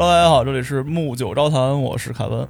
[0.00, 2.46] Hello，大家好，这里是木九招谈，我是凯文。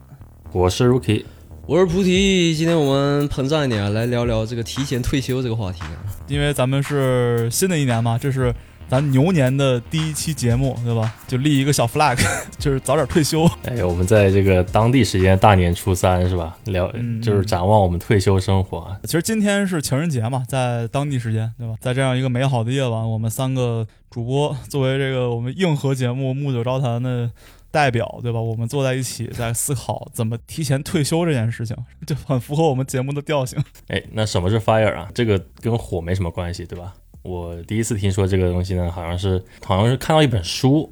[0.53, 1.25] 我是 Rookie，
[1.65, 5.97] 我是菩提，今天我们膨胀一点啊，来聊聊这个提前退休这个话题啊。
[6.27, 8.55] 因为咱们是新的一年嘛，这是
[8.89, 11.15] 咱牛年的第一期节目，对吧？
[11.27, 12.19] 就立一个小 flag，
[12.59, 13.45] 就是早点退休。
[13.65, 16.57] 哎，我们在这个当地时间大年初三是吧？
[16.65, 18.99] 聊嗯就是展望我们退休生活啊。
[19.05, 21.75] 其实今天是情人节嘛，在当地时间，对吧？
[21.81, 27.31] 在这样一个美好的夜晚，我们三个主播作为这个我们硬核节目《木九招谈》的
[27.71, 28.41] 代表，对吧？
[28.41, 33.63] 我们坐在一起在思考怎么提前退休这件事情， 就很符合我们节目的调性。
[33.89, 35.11] 哎，那什么是 fire 啊？
[35.15, 36.95] 这个跟火没什么关系，对吧？
[37.29, 40.91] 我第一次听说这个东西呢，好像是好像是看到一本书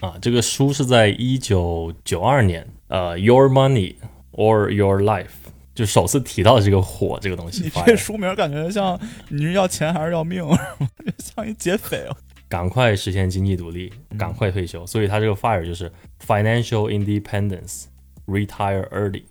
[0.00, 3.94] 啊，这个书是在一九九二年，呃，Your Money
[4.32, 5.26] or Your Life
[5.74, 7.62] 就首次提到这个火这个东西。
[7.64, 10.44] 你这书名感觉像你是要钱还是要命，
[11.18, 12.16] 像一劫匪啊！
[12.48, 15.90] 赶快实现经济独立，赶快退休，所以它这个 fire 就是
[16.26, 19.24] financial independence，retire early。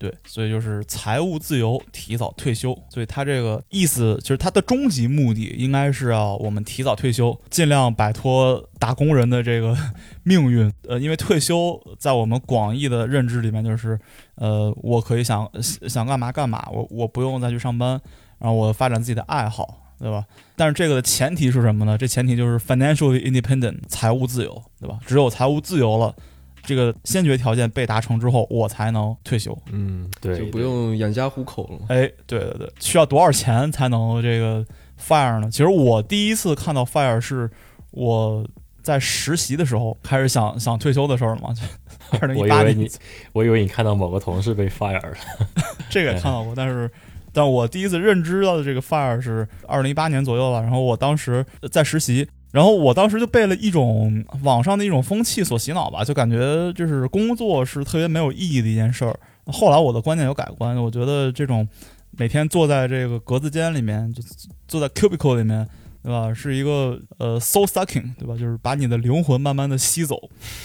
[0.00, 2.74] 对，所以就是财务自由，提早退休。
[2.88, 9.76] 所以他这个意思就是他的终极目的应该是要我们提早退休，尽量摆脱打工人的这个
[10.24, 10.72] 命运。
[10.88, 14.00] 呃，因为退休在我们广义的认知里面就是，
[14.36, 15.46] 呃，我可以想
[15.86, 18.00] 想干嘛干嘛，我我不用再去上班，
[18.38, 20.24] 然后我发展自己的爱好，对吧？
[20.56, 21.98] 但是这个的前提是什么呢？
[21.98, 24.98] 这前提就是 financially independent，财务自由，对吧？
[25.06, 26.16] 只有财务自由了。
[26.62, 29.56] 这个先决条件被达成之后，我才能退休。
[29.72, 31.86] 嗯，对，就不用养家糊口了嘛。
[31.88, 34.64] 哎，对对对，需要多少钱才能这个
[35.00, 35.50] fire 呢？
[35.50, 37.50] 其实我第一次看到 fire 是
[37.90, 38.46] 我
[38.82, 41.62] 在实习的时候开始想想退休的事儿了嘛，就
[42.20, 42.90] 二零我一八年以为你，
[43.32, 45.16] 我以为你看到某个同事被 fire 了。
[45.90, 46.90] 这个也看到过，但是。
[47.32, 59.18] 但我第一次认知到的这个 fire 是二零一八年左右吧，然后我当时在实习，然后我当时就被了一种网上的一种风气所洗脑吧，就感觉就是工作是特别没有意义的一件事儿。
[59.46, 61.66] 后来我的观念有改观，我觉得这种
[62.12, 64.22] 每天坐在这个格子间里面，就
[64.68, 65.66] 坐在 cubicle 里面，
[66.02, 66.32] 对吧？
[66.32, 68.34] 是一个呃 soul sucking，对吧？
[68.34, 70.16] 就是把你的灵魂慢慢的吸走。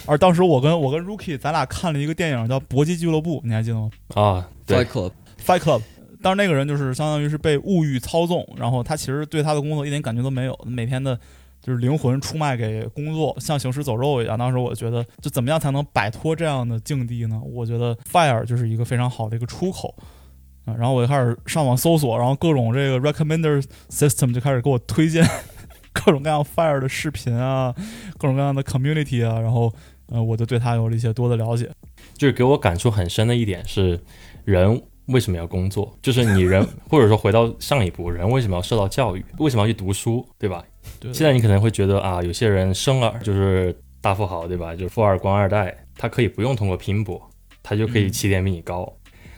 [0.05, 3.89] 而当时我跟我跟 Rookie 咱俩看了一个电影叫《搏击俱乐部》，你还记得吗？
[4.15, 5.81] 啊，对 Fight Club，Fight Club。
[6.21, 11.19] 当时那个人就是相当于是被物欲操纵，然后他其实对他的工作一点感觉都没有，每天的
[11.65, 14.37] 就是灵魂出卖给工作，像行尸走肉一样。
[14.37, 17.41] 当时我觉得，就怎么样才能摆脱这样的境地呢？
[17.43, 19.95] 我觉得 Fire 就是一个非常好的一个出口
[20.65, 20.75] 啊。
[20.77, 25.27] 然后我就开始上网搜索，然后各种这个 recommender system 就开始给我推荐
[25.91, 27.73] 各种各样 Fire 的视频啊，
[28.19, 29.73] 各种各样的 community 啊，然后
[30.09, 31.67] 呃，我就对他有了一些多的了解。
[32.13, 33.99] 就是给我感触很深的一点是，
[34.43, 35.97] 人为什么要工作？
[35.99, 39.25] 就是你人， 或者说回到上一步，人为什么要受到教育？
[39.39, 40.23] 为什么要去读书？
[40.37, 40.63] 对吧？
[40.99, 44.73] 对现在你可能会觉得啊，有些人生了就是大富豪，对吧？
[44.75, 47.21] 就是富二官二代，他可以不用通过拼搏，
[47.63, 48.91] 他就可以起点比你高。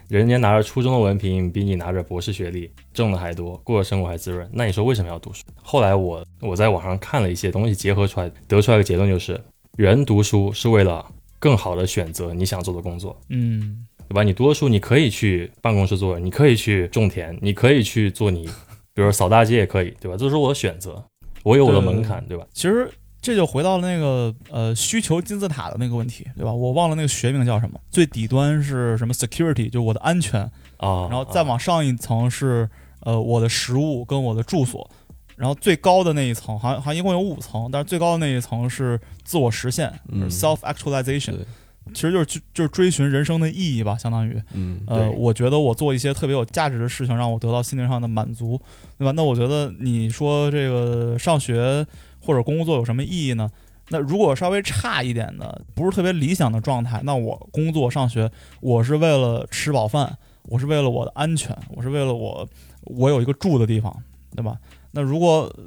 [0.07, 4.49] 人家拿着初中的文凭，比你拿着博士学历，挣的还多，过的生活还滋润。
[4.53, 5.43] 那你说为什么要读书？
[5.61, 9.37] 后来我我在网上看了一些东西，结合出来，得出来一个结论就是，
[9.77, 11.05] 人读书是为了
[11.39, 13.19] 更好的选择你想做的工作。
[13.29, 14.23] 嗯，对吧？
[14.23, 18.45] 你读了书，你可以去办公室做，你可以去种田，你可以去做你，
[18.93, 20.15] 比如说扫大街也可以，对吧？
[20.15, 21.03] 这是我的选择，
[21.47, 22.45] 我有我的门槛，对吧？
[22.53, 22.91] 其实
[23.21, 26.53] 这就回到了那个呃需求金字塔的那个问题，对吧？
[26.53, 30.41] 我忘了那个学名叫什么，最底端是什么 security，就是我的安全，
[30.77, 32.69] 啊，然后再往上一层是
[33.01, 34.89] 呃我的食物跟我的住所，
[35.35, 40.29] 然后最高的那一层好像好像一共有五层，但是最高的那一层是自我实现、嗯。
[40.29, 41.45] self actualization，对
[41.93, 44.41] 其实就是就就是追寻人生的意义吧，相当于。
[44.53, 48.59] 嗯，呃，我觉得我做一些特别有价值的事情，让我得到心灵上的满足，
[48.97, 49.11] 对吧？
[49.11, 51.85] 那我觉得你说这个上学
[52.19, 53.49] 或者工作有什么意义呢？
[53.89, 62.47] 那如果稍微差一点的，不是特别理想的状态，那我工作上学，我是为了吃饱饭，我是为了我的安全，我是为了我
[62.81, 63.95] 我有一个住的地方，
[64.35, 64.57] 对吧？
[64.91, 65.63] 那如果呃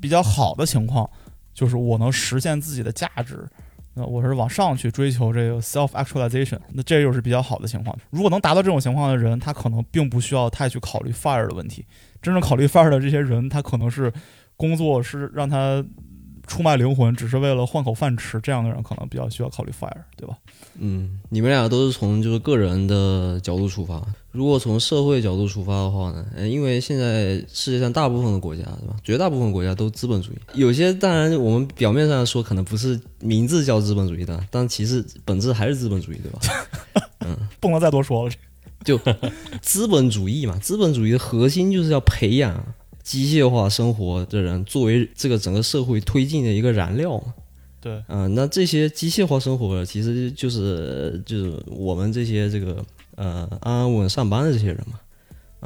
[0.00, 1.08] 比较好的情况，
[1.54, 3.48] 就是我能实现自己的价值，
[3.94, 7.96] 那我是往上去追求这个 self actualization，那这又是比较好的情况。
[8.10, 11.84] 如果能达到这种情况的人，他可能并不需要太去考虑 fire 的问题。
[12.22, 14.12] 真正考虑 fire 的这些人，他可能是
[14.56, 15.84] 工作是让他
[16.52, 20.36] 出卖灵魂，只是为了换口饭吃，这样的人可能比较需要考虑 fire，对吧？
[20.78, 24.02] 嗯，你们俩都是从就是个人的角度出发。
[24.32, 28.94] 如果从社会角度出发的话呢，呃因为现在世界上大部分的国家，对吧？
[29.02, 36.38] 绝大部分国家都资本主义，有些当然我们表面上说可能不是名字叫资本主义的，但其实本质还是资本主义，对吧？
[37.24, 38.34] 嗯不能再多说了。
[38.84, 39.00] 就
[39.62, 47.34] 资本主义嘛，资本主义的核心就是要培养机械化生活的人作为这个整个社会推进的一个燃料嘛。
[47.80, 52.84] 对，嗯、那这些机械化生活其实就是就是我们这些这个
[53.16, 55.00] 呃安安稳稳上班的这些人嘛，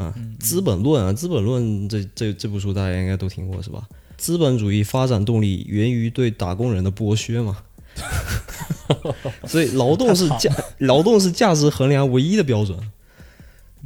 [0.02, 3.86] 啊、嗯资本论啊，《资本论》这这这部书大家应该都听过是吧？
[4.16, 7.58] 资本主义发展动力源于对打工人的剥削嘛，
[9.46, 12.78] 所以劳动是价劳动是价值衡量唯一的标准。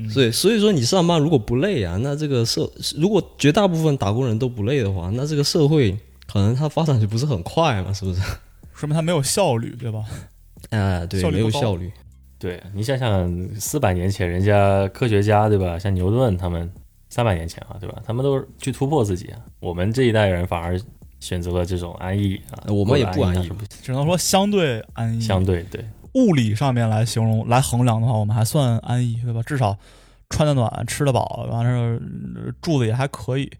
[0.00, 8.20] 嗯所以所以说你上班如果不累啊，那这个社如果绝大部分打工人都不累的话，那这个社会可能它发展就不是很快嘛，是不是？
[8.74, 10.04] 说明它没有效率，对吧？
[10.70, 11.92] 哎， 对，没有效率。
[12.38, 16.70] 对你想想，四百年前人家科学家对吧，像牛顿他们
[17.10, 18.00] 三百年前啊，对吧？
[18.06, 19.38] 他们都是去突破自己啊。
[19.60, 20.80] 我们这一代人反而
[21.18, 23.50] 选择了这种安逸啊，我们也不安逸
[23.82, 25.20] 只能说相对安逸。
[25.20, 29.42] 相对对物理上面来形容、来衡量的话，我们还算安逸，对吧？
[29.42, 29.76] 至少
[30.28, 32.00] 穿得暖、吃得饱，完事儿
[32.36, 33.50] 呃住的也还可以，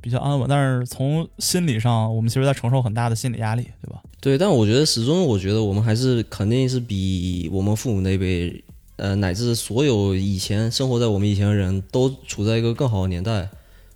[0.00, 0.48] 比较安稳。
[0.48, 4.02] 但是从心理上，我们其实在承受很大的心理压力，对吧？
[4.20, 8.62] 对，但我觉得始终，我觉得我们还是肯定是比我们父母那辈，
[8.96, 13.48] 呃，乃至所有以前生活在我们以前的人都处在一个更好的年代。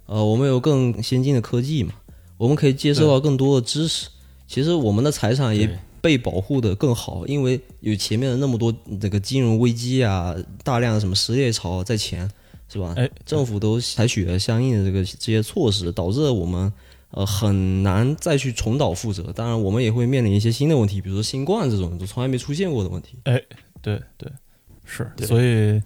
[0.07, 1.93] 呃，我们有更先进的科技嘛，
[2.37, 4.09] 我们可以接受到更多的知识。
[4.47, 8.71] 其实我们的财产也对被保护的更好，因为有前面的那么多
[9.01, 12.31] 这个金融危机啊，大量的什么失业潮在前，
[12.69, 12.93] 是吧？
[12.95, 16.71] 哎，政府都采取了相应的这个这些措施，导致了我们
[17.09, 19.33] 呃很难再去重蹈覆辙。
[19.33, 23.17] 当然，我们也会面临一些新的问题，比如说新冠这种就从来没出现过的问题。
[23.25, 23.41] 哎
[23.81, 24.31] 对对，
[24.85, 25.11] 是。
[25.27, 25.81] 所以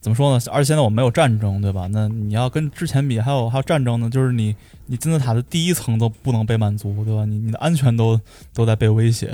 [0.00, 0.40] 怎么说呢？
[0.52, 1.88] 而且现在我们没有战争，对吧？
[1.90, 4.54] 那你要跟之前比，还有还有战争呢，就是你
[4.92, 7.24] 你金字塔的第一层都不能被满足，对吧？
[7.24, 8.20] 你你的安全都
[8.52, 9.28] 都在被威胁，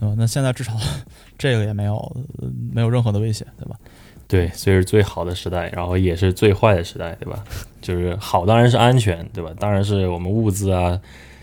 [0.00, 0.12] 对吧？
[0.18, 0.72] 那现在至少
[1.38, 2.16] 这个也没有
[2.72, 3.76] 没有任何的威胁，对吧？
[4.26, 7.44] 对，所以是最好的时代，然后也是最坏的时代，对吧？
[7.80, 9.52] 就是好当然是安全，对吧？
[9.60, 11.00] 当然是我们物资啊、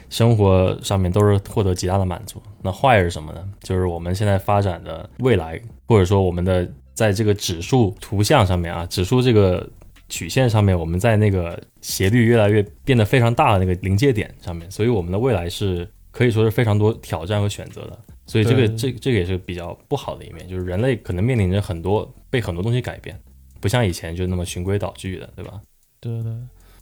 [0.09, 2.43] 生活上面都是获得极大的满足。
[2.61, 3.41] 那坏是什么呢？
[3.61, 5.57] 就是我们现在发展的未来，
[5.87, 9.65] 或者说我们的在这个指数图像上面啊，指数这个
[10.09, 17.99] 曲线上面，我们在那个斜率越来越变得非常大的那个临界点上面，所以我们的未来是可以说是非常多挑战和选择的。
[18.25, 23.19] 所以这个对这这个也是比较不好的一面，就是人类可能面临着很多被很多东西改变，
[23.59, 25.59] 不像以前就那么循规蹈矩的，对吧？
[25.99, 26.31] 对对，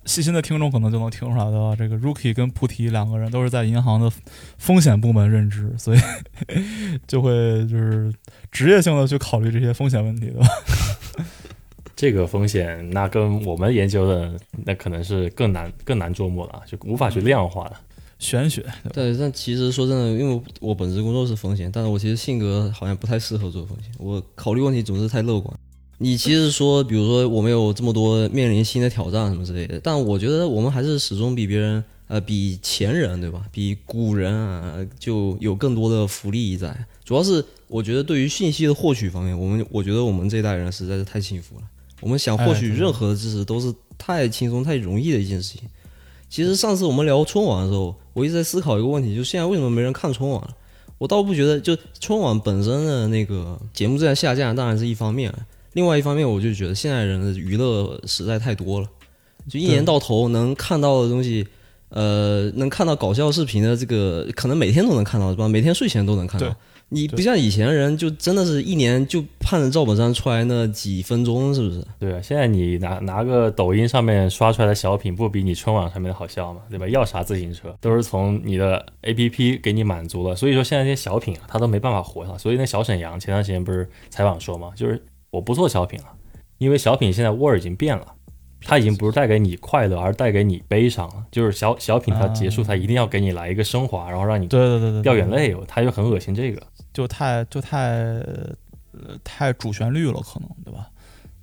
[0.06, 1.75] 细心的听众可能就能听出来的吧。
[1.75, 4.12] 这个 Rookie 跟菩提两个人都是在银行的
[4.59, 6.00] 风险部门任职，所以
[7.07, 7.31] 就会
[7.67, 8.13] 就是
[8.51, 10.47] 职业性的去考虑这些风险问题，对吧？
[12.01, 14.33] 这个风险那跟我们研究的
[14.65, 17.80] 那可能是更难更难琢磨了啊，就无法去量化了。
[18.18, 19.13] 玄学，对？
[19.13, 25.56] 对，但其实说真的，因为我本职工作是风险，但是我其实性格好像不太适合做风险，我考虑问题总是太乐观。
[26.00, 33.45] 你其实说，比如说我们有这么多面临新的挑战什么之类的，但我觉得我们还是始终比别人，呃，比前人对吧？
[33.51, 36.75] 比古人啊，就有更多的福利在。
[37.06, 41.62] 主要是我觉得对于信息的获取方面，我们我觉得我们这一代人实在是太幸福了。
[42.01, 45.62] 我们想获取任何的知识都是太轻松、太容易的一件事情。
[46.30, 50.42] 其实上次我们聊春晚的时候，我一直在思考一个问题，就现在为什么没人看春晚？
[50.98, 55.33] 我倒不觉得，就春晚本身的那个节目质量下降，当然是一方面，
[55.74, 58.88] 另外一方面，我就觉得现在人的娱乐实在太多了，
[59.50, 61.45] 就一年到头能看到的东西，
[61.89, 65.48] 呃，能看到搞笑视频的这个，可能每天都能看到，是吧？
[65.48, 66.55] 每天睡前都能看到。
[66.93, 71.81] 你不像以前人，就真的是一年就盼着赵本山出来那几分钟，是不是？
[71.98, 76.60] 对啊，现在你拿拿个抖音上面刷出来的小品，不比你春晚上面的好笑吗？
[76.69, 76.86] 对吧？
[76.89, 82.38] 要啥自行车都是从你的 A P P 给你满足了，所以说现在这些小品啊，他都没办法活了。
[82.38, 86.07] 所以那小沈阳前段时间不是采访说嘛，就是我不做小品了，
[86.57, 88.05] 因为小品现在味儿已经变了。
[88.63, 91.25] 它已经不是带给你快乐，而是带给你悲伤了。
[91.32, 96.62] 就是小小品它结束，啊它一定要给你来一个升华，然后让你对对对对，掉眼泪，他就很恶心这个
[96.94, 97.80] 就太就太
[98.94, 100.88] 呃太主旋律了，可能对吧？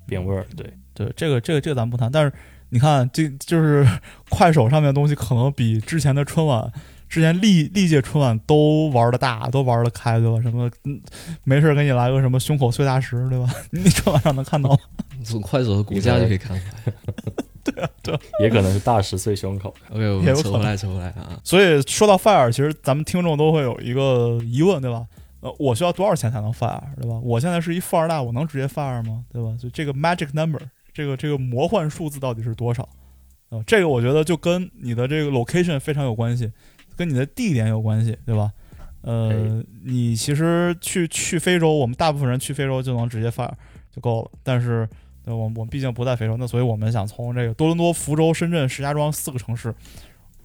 [0.06, 0.46] 变味儿。
[0.56, 2.32] 对，对，这个这个这个咱不谈，但是
[2.70, 3.86] 你看，这就是
[4.28, 6.70] 快手上面的东西，可能比之前的春晚、
[7.08, 10.40] 之前历历届春晚都玩的大，都玩的开，对吧？
[10.42, 11.00] 什么嗯，
[11.44, 13.52] 没事儿给你来个什么胸口碎大石，对吧？
[13.72, 14.78] 你春晚上能看到吗？
[15.24, 16.92] 从快手的股价就可以看出来。
[17.64, 19.74] 对啊，对也可能是大石碎胸口。
[19.90, 21.40] OK，我也有可能们扯回来，扯回来啊。
[21.44, 25.06] 所以说到 fire，其实咱们听众都会有一个疑问，对吧？
[25.40, 27.18] 呃，我需要多少钱才能 fire，对吧？
[27.22, 29.24] 我现在是一富二代，我能直接 fire 吗？
[29.32, 29.54] 对吧？
[29.60, 30.60] 就这个 magic number，
[30.92, 32.88] 这个这个魔幻数字到底是多少？
[33.50, 36.50] 啊、这个我觉得就跟你的这个 location 非常有关系，
[36.98, 38.52] 跟你的地点有关系，对吧？
[39.00, 43.52] 呃，你其实去去非洲，我们大部分人去非洲就能直接 fire
[43.90, 44.86] 就够了，但是。
[45.24, 49.74] 对我们我们毕竟不在非洲，那所以我们想从这个多伦多、福州、深圳、石家庄四个城市，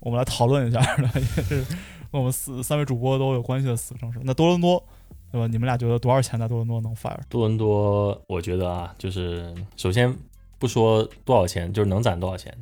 [0.02, 1.64] 我们来讨论一下， 因为这是
[2.12, 4.20] 跟我们四三位主播都有关系的四个城市。
[4.24, 4.86] 那多伦多，
[5.32, 5.48] 对吧？
[5.48, 7.18] 你们俩觉得多少钱在多伦多能 fire？
[7.30, 10.14] 多伦多，我觉得啊，就是首先
[10.60, 12.54] 不说多少钱，就是能攒多少钱。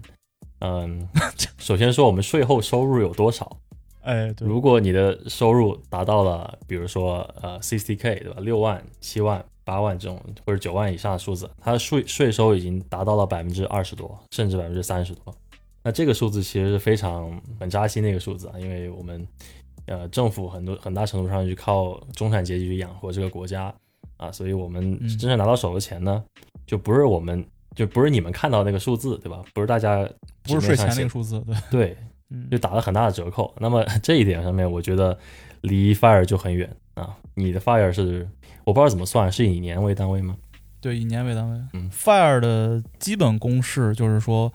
[0.60, 1.10] 嗯，
[1.58, 3.58] 首先说我们税后收入有多少。
[4.02, 15.34] 哎，对，如果你的收入达到了，比如说呃 sixty k 对吧，六万、七万、八万这种或者九万以上的数字，它的税税收已经达到了百分之二十多，甚至百分之三十多。
[15.84, 19.28] 那这个数字其实是非常很扎心的一个数字啊，因为我们
[19.86, 23.74] 呃政府很多很大程度上去靠中产阶级去养活这个国家
[24.18, 25.10] 啊，所以我们嗯。
[25.10, 26.24] 真正拿到手的钱呢，
[26.66, 27.44] 就不是我们
[27.76, 29.44] 就不是你们看到那个数字对吧？
[29.54, 30.08] 不是大家
[30.44, 31.98] 不是税前那个数字，对，
[32.50, 33.54] 就打了很大的折扣。
[33.60, 35.18] 那么 这一点上面，我觉得
[35.62, 37.16] 离 fire 就很远啊。
[37.36, 38.28] 你的 fire 是
[38.64, 40.36] 我不知道怎么算，是以年为单位吗？
[40.80, 41.60] 对，以年为单位。
[41.74, 44.52] 嗯 fire 的基本公式就是说，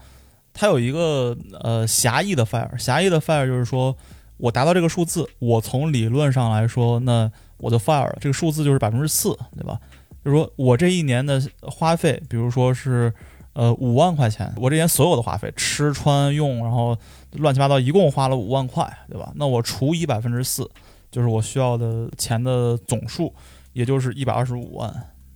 [0.52, 3.96] 它有一个呃狭义的 fire，狭义的 fire 就是说
[4.36, 8.18] 我达到这个数字，我从理论上来说，那我的 fire 了。
[8.20, 9.80] 这个数字就是百分之四，对吧？
[10.24, 13.12] 就是说我这一年的花费，比如说是
[13.52, 16.98] 呃五万块钱，我这一年所有的花费，吃穿用，然后
[17.36, 19.32] 乱七八糟，一共花了五万块，对吧？
[19.36, 20.68] 那我除以百分之四，
[21.10, 23.32] 就是我需要的钱的总数，
[23.72, 24.92] 也就是一百二十五万，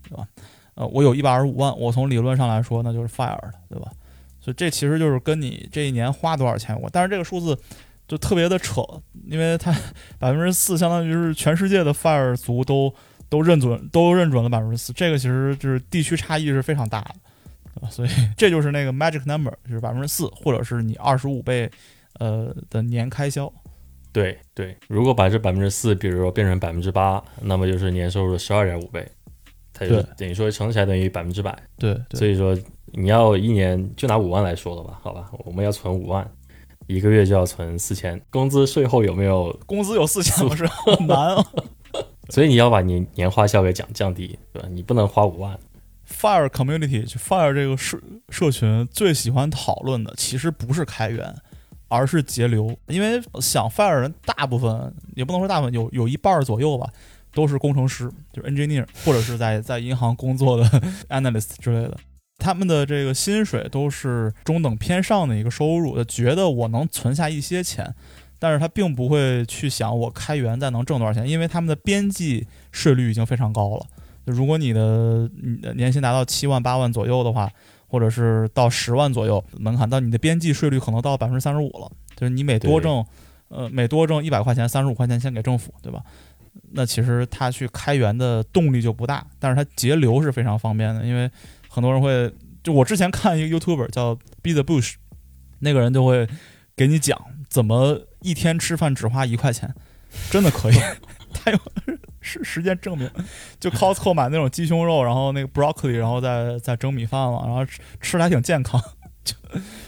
[0.09, 0.27] 对吧？
[0.75, 3.91] 呃，我有一百二十五万，我从理论上来说，那就是 fire 的，对吧？
[4.41, 7.59] 所以这其实就是跟你这一年花多少钱我，但是这个数字
[8.09, 8.83] 就特别的扯，
[9.27, 9.71] 因为它
[10.19, 12.93] 百分之四相当于是全世界的 fire 族都
[13.29, 17.15] 都认准都认准了百分之四，这个其实就是地区差异是非常大的，
[17.91, 21.71] 所以这就是那个 magic number，就是百分之四，或者是你二十五倍
[22.19, 23.53] 呃的年开销。
[24.13, 29.07] 对对，如果把这百分之四，比如说变成百分之八，那么就是年收入的十二点五倍，
[29.73, 31.57] 它就等于说乘起来等于百分之百。
[31.79, 36.29] 对对所以说你要一年就拿五万来说了吧，好吧，我们要存五万，
[36.89, 39.57] 一个月就要存四千，工资税后有没有？
[39.65, 41.47] 工资有四千不是很难啊。
[42.31, 44.69] 所以你要把你年花销给降降低，对吧？
[44.73, 45.57] 你不能花五万。
[46.11, 47.99] Fire Community 就 Fire 这个社
[48.29, 51.35] 社群最喜欢讨论的，其实不是开源，
[51.89, 52.77] 而是节流。
[52.89, 56.91] 因为想 Fire 人大部分也不能说大部分，有有一半儿左右吧，
[57.33, 60.65] 都是工程师，就是 engineer，或者是在在银行工作的
[61.09, 61.97] analyst 之类的。
[62.39, 67.95] 他们的这个薪水都是中等偏上的一个收入，觉得我能存下一些钱，
[68.39, 73.87] 但是他并不会去想我开源再能挣多少钱，因为他们的边际税率已经非常高了。
[74.31, 77.51] 就如果你的你的年薪达到七万八万左右的话，
[77.89, 83.05] 或者是到十万左右门槛，到你的边际税率可能到百分之三十五了，就是你每多挣，
[83.49, 86.03] 呃，每多挣一百块钱，三十五块钱先给政府，对吧？
[86.73, 91.31] 那其实他去开源的动力就不大，但是他节流是非常方便的，因为
[91.69, 92.33] 很多人会，
[92.63, 94.95] 就我之前看一个 YouTuber 叫 Be the Bush，
[95.61, 96.29] 那个人就会
[96.77, 99.75] 给你讲怎么一天吃饭只花一块钱，
[100.31, 100.75] 真的可以，
[101.33, 101.59] 他有
[102.31, 103.11] 实实践证明，
[103.59, 108.81] 就 Costco 买那种鸡胸肉，然后那个 broccoli，然后再再蒸米饭嘛，然后吃吃的还挺健康，
[109.25, 109.35] 就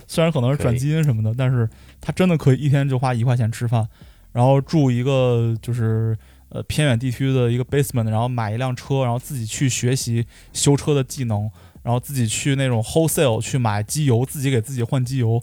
[0.09, 1.69] 虽然可能是转基因什么的，但是
[2.01, 3.89] 他真的可以一天就花一块钱吃饭，
[4.33, 6.17] 然后住一个就是
[6.49, 11.49] 呃偏远地区的一个 basement，然后买一辆车，然后自己去学习修车的技能，
[11.83, 15.43] 然后自己去那种 wholesale 去买机油，自己给自己换机油，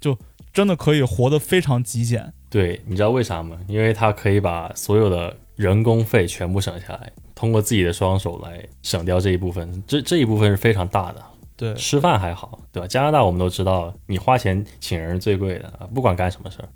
[0.00, 0.18] 就
[0.52, 2.32] 真的可以活得非常极简。
[2.50, 3.56] 对，你知道为啥吗？
[3.66, 11.22] 因为他可以把所有的人工费全部省下来，通过自己的双手来省掉这一部分，这这一部分是非常大的。
[11.54, 12.88] 对吃饭还好，对吧？
[12.88, 16.68] 加拿大我们都知道，你花钱请人是最贵的啊，不管干什么事儿，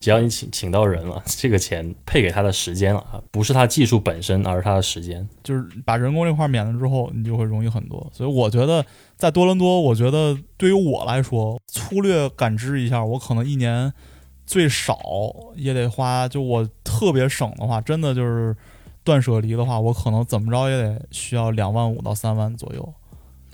[0.00, 5.26] 只要你请请到人了，这个钱配给他的时间了啊，不是他技术本身，而是他的时间。
[5.42, 8.06] 就是把人工这块免了之后，你就会容易很多。
[8.12, 8.84] 所以我觉得
[9.16, 13.90] 在多伦多，我觉得对于我来说，粗略感知一下，我可能一年
[14.48, 14.98] 最少
[15.54, 18.56] 也得花，就我特别省的话，真的就是
[19.04, 22.94] 断舍离的话，我可能怎么着也得需要两万五到三万左右，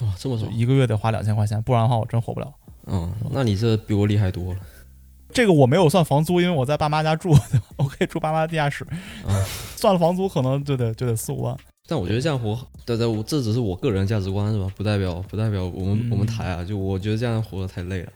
[0.03, 2.55] 哇，这么少，一个月得花两千块钱，不然的话我真活不了。
[2.87, 4.61] 嗯，那你这比我厉害多了。
[5.33, 8.87] 这个我没有算房租，因为我在爸妈家住，对 吧我可以住爸妈地下室。
[9.27, 11.57] 嗯 算了房租，可能就得就得四五万。
[11.89, 14.71] 但我觉得这样活，对对，我这只是我个人价值观是吧？
[14.77, 18.13] 不代表不代表我们、嗯我们台啊，就我觉得这样活得太累了。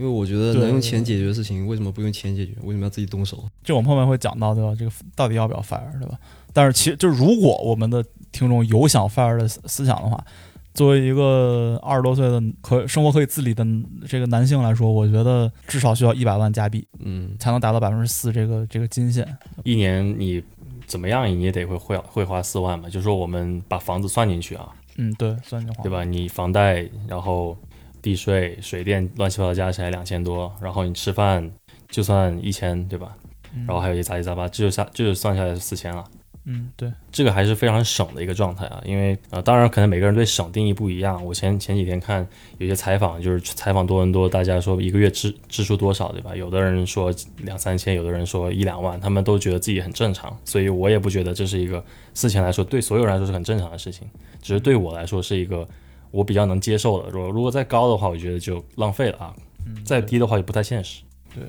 [0.00, 2.54] 因为我觉得能用钱解决的事情，为什么不用钱解决？
[2.62, 3.44] 为什么要自己动手？
[3.62, 4.74] 就我们后面会讲到，对吧？
[4.78, 6.18] 这个到底要不要 fire，对吧？
[6.54, 8.02] 但是其实就如果我们的
[8.32, 10.24] 听众有想 fire 的思思想的话，
[10.72, 13.62] 作为一个二十多岁的可生活可以自理的
[14.08, 19.28] 这个男性来说，我觉得至少需要一百万加币嗯，才能达到百分之四这个这个金线。
[19.64, 20.42] 一年你
[20.86, 26.04] 怎么样，你也得会会会花四万吧，就说我们把房子算进去啊，嗯，对，算进去对吧？
[26.04, 27.56] 你房贷，然后
[28.02, 31.50] 地税、水电乱七八糟加起来两千多，然后你吃饭
[31.88, 33.16] 就算一千，对吧？
[33.54, 36.04] 嗯然后还有一些杂七杂八，这就下这就算下来是四千了。
[36.44, 41.22] 嗯，对，这个还是非常省的一个状态啊，因为呃，当然可能每个人对省定义不一样。
[41.24, 42.26] 我前前几天看
[42.58, 46.34] 有些采访，就是采访多伦多，大家说一个月支支出多少，对吧？
[46.34, 54.08] 有的人说两三千，有的人说一两万，他们都觉得自己很正常，所以我也不觉得这是一个四千来说对所有人来说是很正常的事情，
[54.40, 55.68] 只是对我来说是一个
[56.10, 57.10] 我比较能接受的。
[57.10, 59.34] 如果如果再高的话，我觉得就浪费了啊；
[59.66, 61.02] 嗯，再低的话就不太现实。
[61.34, 61.44] 对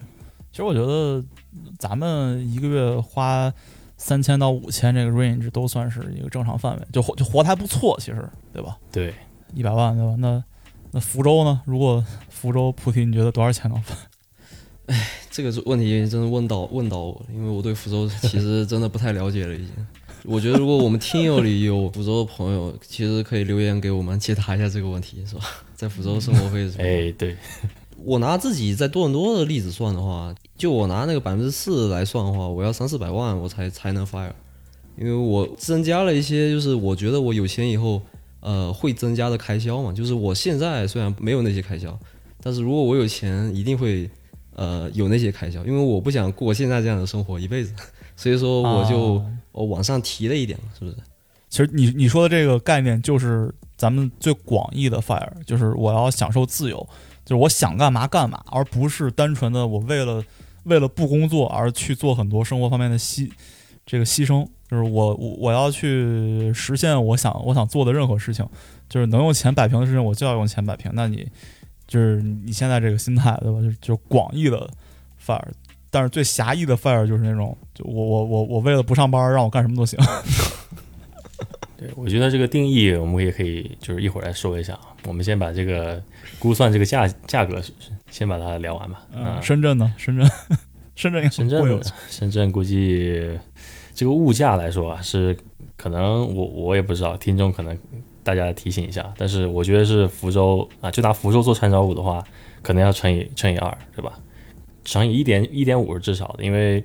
[0.52, 1.24] 其实我觉得
[1.80, 3.52] 咱们一个月花
[3.98, 8.78] 三千到五千这个 range 都算是一个正常范围，就活就活得还不错，其实对吧？
[8.92, 9.14] 对，
[9.54, 10.16] 一百万对吧？
[10.18, 10.44] 那
[10.92, 11.62] 那福州呢？
[11.66, 13.98] 如果福州菩提，你觉得多少钱能分？
[15.30, 19.88] 这个问题真的问到问到我，因为我对福州其实真的不太了解了已经。
[20.26, 25.42] 我觉得如果我们听友里有福州的朋友，其实可以留言给我们解答一下这个问题，是吧？
[25.76, 26.84] 在福州生活费是什么？
[26.84, 27.36] 哎，对，
[28.04, 34.32] 我拿自己在多伦多的例子算的话，就我拿那个百分之四来算的话，我要三四百万我才才能 fire，
[34.96, 38.00] 因为我增加了一些，就是我觉得我有钱以后，
[38.42, 39.92] 呃，会增加的开销嘛。
[39.92, 41.98] 就是我现在虽然没有那些开销，
[42.44, 44.08] 但是如果我有钱，一定会
[44.56, 47.74] 呃有那些开销，因为我不想过现在这样的生活一辈子，
[48.16, 50.98] 所以说我就、啊我往上提了一点，是不是？
[51.50, 56.78] 其实你你说的这个概念就是咱们最广义的 fire，就是我要享受自由，
[57.26, 60.24] 就是我想干嘛干嘛，而不是单纯的我为了
[60.64, 63.30] 为了不工作而去做很多生活方面的牺
[63.86, 68.48] 这个牺牲，就是我我我要去实现我想我想做的任何事情，
[68.88, 70.90] 就是能用钱摆平的事情，我就要用钱摆平。
[70.94, 71.28] 那你
[71.86, 73.60] 就是你现在这个心态，对吧？
[73.60, 74.70] 就是就广义的
[75.22, 75.50] fire。
[75.90, 79.98] 但是最狭义的 fire 就是那种，就我我我我为了不上班，让我干什么都行。
[81.78, 84.94] 对，我觉得这个定义我们也可以就是一会儿来说一下啊。
[85.08, 86.00] 我们先把这个
[86.38, 87.60] 估算这个价价格
[88.12, 89.02] 先把它聊完吧。
[89.12, 89.92] 啊嗯，深圳呢？
[89.98, 90.30] 深圳，
[90.96, 93.40] 深圳深圳深圳估计
[93.96, 95.36] 这个物价来说啊，是
[95.76, 97.76] 可能我我也不知道，听众可能
[98.24, 99.12] 大家提醒一下。
[99.18, 102.24] 但是我觉得是福州啊，就拿福州做参照物的话，
[102.62, 104.14] 可能要乘以乘以二，对吧？
[104.84, 106.84] 乘以一点一点五是至少的，因为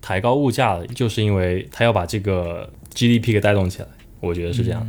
[0.00, 3.88] 抬高物价，就是因为它要把这个 GDP 给带动起来，
[4.20, 4.86] 我觉得是这样的。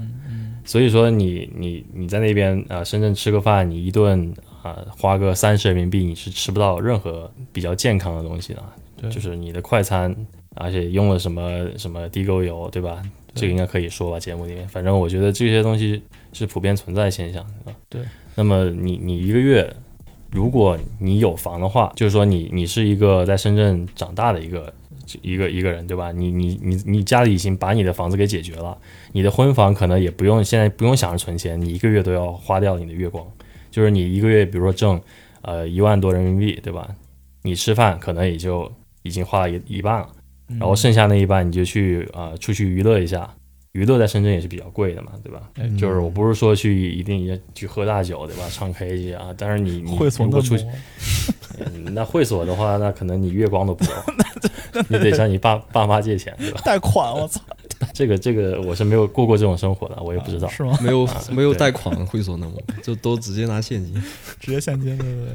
[0.65, 8.63] 所以说你你你在那边啊、呃深圳吃个饭，你一顿啊、花个三十人民币，你是吃不到任何比较健康的东西的。
[9.00, 10.13] 对就是你的快餐，
[10.56, 13.02] 而且用了什么什么地沟油，对吧？
[13.34, 14.67] 这个应该可以说吧，节目里面。
[14.67, 16.02] 反正我觉得这些东西
[16.34, 17.80] 是普遍存在的现象，对吧？
[17.88, 18.02] 对。
[18.36, 19.72] 那么你你一个月，
[20.32, 24.74] 如果你有房的话，就是说你你是一个在深圳长大的一个
[25.22, 26.12] 一个一个人，对吧？
[26.12, 28.78] 你你你你家里已经把你的房子给解决了，
[29.13, 33.26] 你的婚房可能也不用现在不用想着存钱，你一个月都要花掉你的月光，
[33.72, 35.00] 就是你一个月比如说挣
[35.41, 36.88] 呃一万多人民币，对吧？
[37.43, 38.70] 你吃饭可能也就
[39.04, 40.10] 已经花了一一半了，
[40.50, 43.34] 嗯然后剩下那一半你就去啊、呃出去娱乐一下，
[43.72, 45.50] 娱乐在深圳也是比较贵的嘛，对吧？
[45.56, 48.43] 哎就是我不是说去一定要去喝大酒，对吧？
[48.50, 50.65] 唱 K 去啊，但是你你会所那么如果出去，
[51.60, 53.91] 嗯那会所的话，那可能你月光都不够，
[54.90, 56.62] 你得向你爸 爸妈借钱，对吧？
[56.63, 57.42] 贷款，我操，
[57.94, 60.48] 这个这个我是没有过过这种生活的，我也不知道。
[60.50, 60.78] 是吗？
[60.82, 63.94] 没有啊没有贷款会所那么，就都直接拿现金。
[64.40, 65.34] 直接现金，对对对，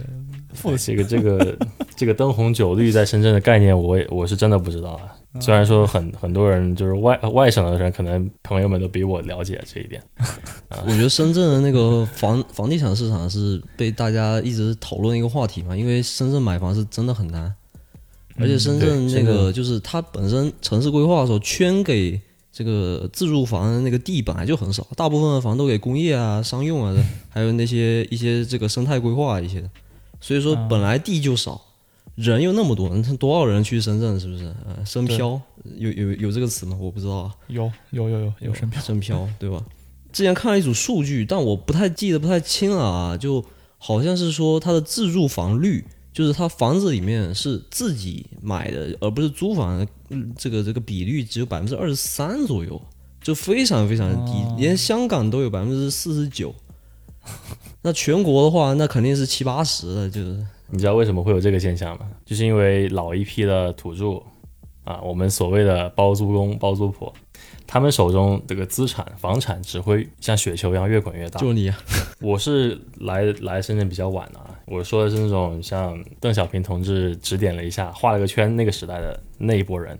[0.55, 0.77] 付。
[0.77, 1.59] 这个这个
[1.97, 5.09] 这个灯红酒绿在深圳的概念，我也我是真的不知道啊。
[5.41, 10.03] 虽然说很很多人就是外外省的人，可能朋友们都比我了解这一点。
[10.85, 17.51] 我觉得深圳的那个房房地产市场是被大家一直讨论一个话题嘛，因为深圳买房是真的很难，
[18.39, 22.21] 而且深圳那个就是它本身城市规划的时候圈给
[22.53, 29.71] 这个自住房的那个地本来就很少，大部分的房都给工业啊、商用啊的， 还有那些一些这个生态规划一些的，
[30.21, 31.61] 所以说啊本来地就少，
[32.15, 34.45] 人又那么多，你看多少人去深圳是不是？
[34.67, 35.41] 呃，深漂
[35.79, 36.77] 有有有这个词吗？
[36.81, 37.35] 我不知道啊。
[37.49, 39.63] 有有有有有深漂，深漂，对吧？
[40.13, 43.43] 之前看了一组数据，但我不太记得不太清了啊，就
[43.79, 52.81] 好像是说它的自住房率，就是他房子里面是自己买的，而不是租房，嗯这个这个比率只有百分之二十三左右，
[53.23, 56.55] 就非常非常的低，哦连香港都有百分之四十九。
[57.81, 62.07] 那全国的话，那肯定是七八十了，就是你知道为什么会有这个现象吗？
[62.25, 64.21] 就是因为老一批的土著
[64.85, 67.13] 啊，我们所谓的包租公、包租婆，
[67.73, 71.41] 他们手中这个资产、房产只会像雪球一样越滚越大。
[71.41, 71.79] 就你啊，
[72.21, 79.99] 我是来来深圳比较晚的啊，我说的是那种像邓小平同志指点了一下，画了个圈那个时代的那一波人，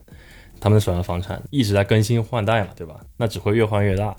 [0.61, 3.01] 他们手上的房产一直在更新换代嘛，对吧？
[3.17, 4.15] 那只会越换越大，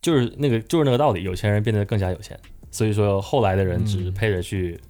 [0.00, 4.80] 就是那个就是那个道理，有钱人变得更加有钱，所以说后来的人只是配着去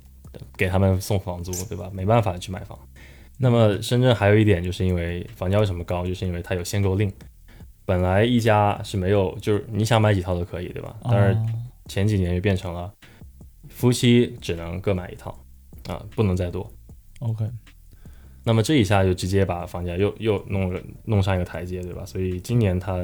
[0.56, 1.90] 给他们送房租，对吧？
[1.92, 2.78] 没办法去买房。
[3.38, 7.12] 那么深圳还有一点，就是因为房价为什么高，就是因为它有限购令。
[7.88, 10.94] 本来一家是没有，就是你想买几套都可以，对吧？
[11.04, 11.46] 但是哦
[11.86, 12.92] 前几年就变成了
[13.70, 15.30] 夫妻只能各买一套，
[15.86, 16.70] 啊，不能再多。
[17.20, 17.48] OK，
[18.44, 22.04] 那么这一下就直接把房价又又弄了弄上一个台阶，对吧？
[22.04, 22.98] 所以今年他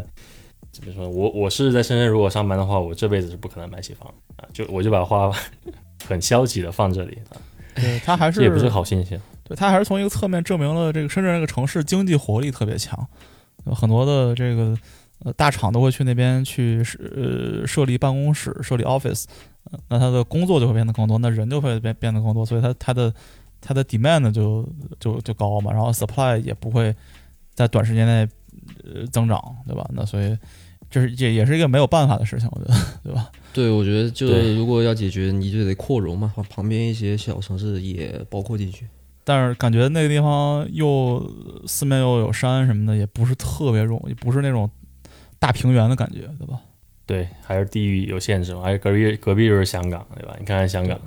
[0.71, 1.09] 怎么说？
[1.09, 5.33] 我我是在深圳，如果上班的话，我这辈子是不可能买起房啊，就我就把话
[6.07, 7.41] 很消极的放这里啊，
[7.77, 9.19] 对，他还是这也不是好现象。
[9.45, 13.09] 对，他还是从一个侧面证明了这个深圳这个城市经济活力特别强，
[13.67, 14.77] 有很多的这个
[15.21, 19.25] 呃大厂都会去那边去呃设立办公室、设立 office，、
[19.71, 23.13] 呃、那他的工作就会变得更多，那人就会变变得更多，所以他他的
[23.61, 24.69] 他的 demand 就
[25.01, 26.95] 就就高嘛，然后 supply 也不会
[27.55, 28.29] 在短时间内
[28.85, 29.89] 呃增长，对吧？
[29.93, 30.37] 那所以
[30.91, 33.31] 这是也也是一个没有办法的事情，我觉得， 对吧？
[33.53, 38.87] 对，我觉得就是如果要解决，你就得扩容嘛，把旁边一些小城市也包括进去。
[39.25, 41.27] 但是感觉那个地方又
[41.67, 44.71] 四面又有山什么的，也不是特别容易，不是那种
[45.39, 46.61] 大平原的感觉，对吧？
[47.07, 50.37] 对，还是地域有限制嘛，而且隔壁隔壁就是香港，对吧？
[50.39, 51.01] 你看看香港，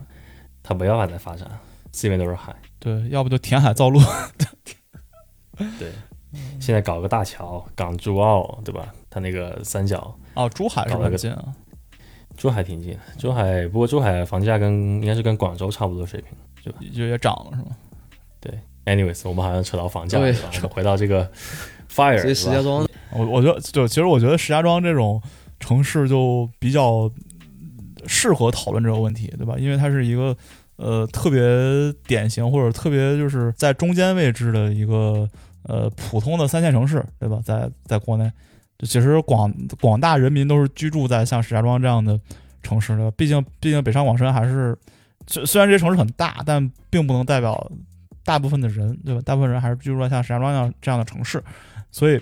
[0.64, 1.48] 它没办法再发展，
[1.92, 4.00] 四面都是海，对，要不就填海造陆，
[5.80, 5.92] 对，
[6.60, 8.94] 现在搞个大桥，港珠澳，对吧？
[9.10, 11.54] 它那个三角，哦，珠海是很近啊？
[12.36, 16.32] 珠海挺近，珠海不过珠海房价跟应该是跟广州差不多水平。
[16.94, 17.78] 就也涨了是吗？
[18.88, 21.30] Anyways，我们好像扯到房价对了，回到这个
[21.94, 25.22] fire，所以石家庄我我觉得就其实我觉得石家庄这种
[25.60, 27.12] 城市就比较
[28.06, 29.56] 适合讨论这个问题，对吧？
[29.58, 30.36] 因为它是一个
[30.78, 31.42] 呃特别
[32.08, 35.28] 典型或者特别就是在中间位置的一个
[35.64, 37.42] 呃普通的三线城市，对吧？
[37.44, 38.32] 在在国内，
[38.80, 42.18] 就其实广广大人民都是居住在像石家庄这样的
[42.64, 44.78] 城市的，毕竟毕竟北上广深还是
[45.28, 47.70] 虽虽然这些城市很大，但并不能代表
[48.28, 49.22] 大部分的人，对吧？
[49.24, 51.42] 大部分人还是居住在像石家庄这样这样的城市，
[51.90, 52.22] 所以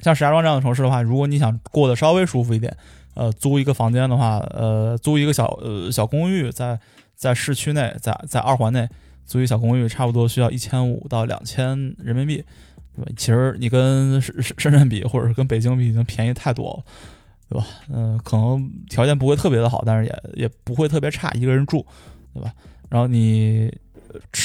[0.00, 2.76] 像石家庄这样的城市的话，如果你想过得稍微舒服一点，
[3.14, 6.78] 呃，租一个房间的话，呃，租一个小呃小公寓在
[7.16, 8.86] 在市区内，在在二环内
[9.24, 12.44] 租一小公寓，差不多需要一千五到两千人民币，
[12.94, 13.10] 对吧？
[13.16, 16.84] 其实你跟深深圳比，或者是跟北京比，已经便宜太多了，
[17.48, 17.66] 对吧？
[17.88, 21.86] 嗯、可能条件不会特别的好，但是也也不会特别差，一个人住，
[22.34, 22.52] 对吧？
[22.90, 23.72] 然后你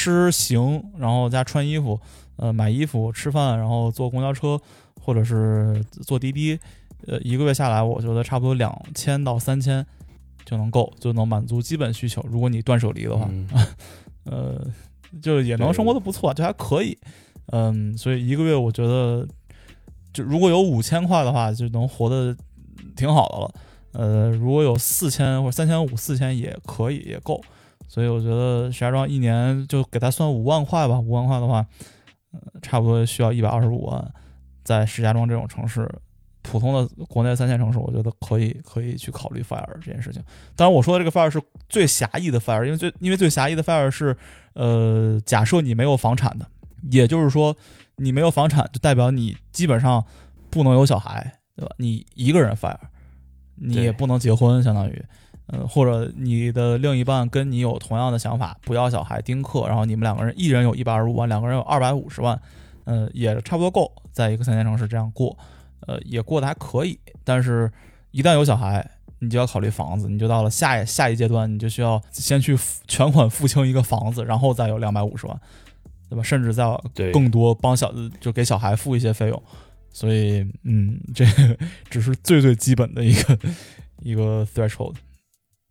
[0.07, 1.99] 吃行，然后加穿衣服，
[2.37, 4.57] 呃，买衣服、吃饭，然后坐公交车
[5.01, 6.57] 或者是坐滴滴，
[7.05, 9.85] 呃，一个月下来，我觉得差不多两千到三千
[10.45, 12.25] 就能够，就能满足基本需求。
[12.29, 13.47] 如果你断舍离的话，嗯
[14.23, 14.65] 呃，
[15.21, 16.97] 就也能生活的不错，就还可以。
[17.47, 19.27] 嗯，所以一个月我觉得，
[20.13, 22.33] 就如果有五千块的话，就能活得
[22.95, 23.53] 挺好的了。
[23.91, 27.41] 呃，如果有四千或者三千五、四千也可以，也够。
[27.87, 31.65] 所以我觉得石家庄一年就给他算五万块吧，五万块的话，
[32.31, 34.13] 呃，差不多需要一百二十五万，
[34.63, 35.89] 在石家庄这种城市，
[36.41, 40.21] 普通的国内三线城市，我觉得可以可以去考虑 fire 这件事情。
[40.55, 44.15] 当然，我说的这个 fire 是最狭义的 fire，因为最因为最狭义的 fire 是，
[44.53, 46.45] 呃，假设你没有房产的，
[46.91, 47.55] 也就是说
[47.95, 50.03] 你没有房产，就代表你基本上
[50.49, 51.73] 不能有小孩，对吧？
[51.77, 52.77] 你一个人 fire，
[53.55, 55.05] 你也不能结婚，相当于。
[55.47, 62.37] 呃，或者你的另一半跟你有同样的想法，不要小孩丁克，然后你们两个人一人有一百二十五万，两个人有二百五十万，
[62.83, 65.37] 呃，也差不多够，在一个三线城市这样过，
[65.87, 66.99] 呃，也过得还可以。
[67.23, 67.71] 但是，
[68.11, 68.85] 一旦有小孩，
[69.19, 75.39] 你就要考虑房子，你就到了下一下一阶段，你就需要先去付全款付清一个房子，然后再有两百五十万，
[76.09, 76.21] 对吧？
[76.21, 76.65] 甚至再，
[77.13, 79.43] 更多帮小就给小孩付一些费用，
[79.93, 81.57] 所以嗯，这个
[81.89, 83.39] 只是最最基本的一个
[84.01, 84.95] 一个 threshold。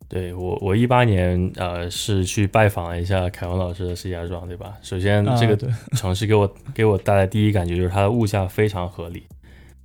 [0.08, 4.74] 对我，我一八年呃是去拜访了一下凯文老师的石家庄，对吧？
[4.80, 5.56] 首先，啊这个
[5.96, 9.24] 城市给我给我带来第一感觉就是它的物价非常合理，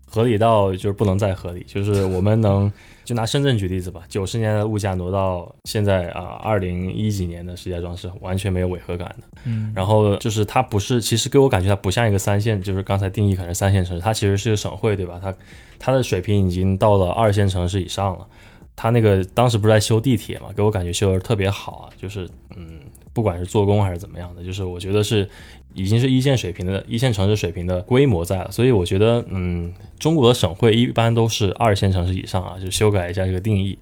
[0.05, 1.65] 合理到就是不能再合理。
[1.67, 2.71] 就是我们能
[3.03, 9.27] 就拿深圳举例子吧，九十年的物价挪到现在啊二零一几年的石家庄是完全没有违和感的。
[9.45, 15.19] 嗯，然后就是它不是，其实给我感觉它不像一个三线，就是刚才定义可能是三线城市，它其实是个省会，对吧？
[15.19, 15.33] 它
[15.79, 18.27] 它的水平已经到了二线城市以上了。
[18.75, 22.79] 它那个当时不是在修地铁嘛，给我感觉修的特别好啊，就是嗯，
[23.13, 25.29] 不管是做工还是怎么样的，就是我觉得是
[25.73, 33.77] 已经是一线水平的一线城市水平的规模在了，所以我觉得嗯，中国的省会一般都是二线城市以上啊，就修改一下这个定义，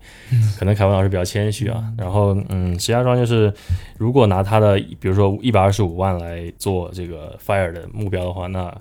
[0.58, 3.54] 可能凯文老师比较谦虚啊，然后嗯，石家庄就是
[3.97, 8.75] 如果拿他的比如说一百二十五万来做这个 fire 的目标的话，那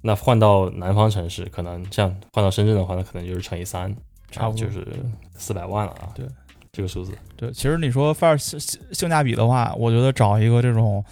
[0.00, 3.94] 那换到南方城市，可能像换到深圳的话，那可能就是乘以三。
[4.32, 4.86] 差不多就是
[5.36, 6.10] 四百万了啊。
[6.14, 6.26] 对，
[6.72, 11.04] 这个数字，对，其实你说 fire 性性性价比的话，我觉得找一个这种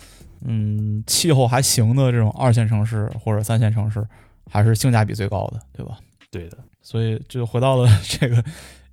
[0.43, 4.05] 嗯，气候还行的这种二线城市或者三线城市，
[4.51, 5.99] 还是性价比最高的，对吧？
[6.31, 8.43] 对的，所以就回到了 这个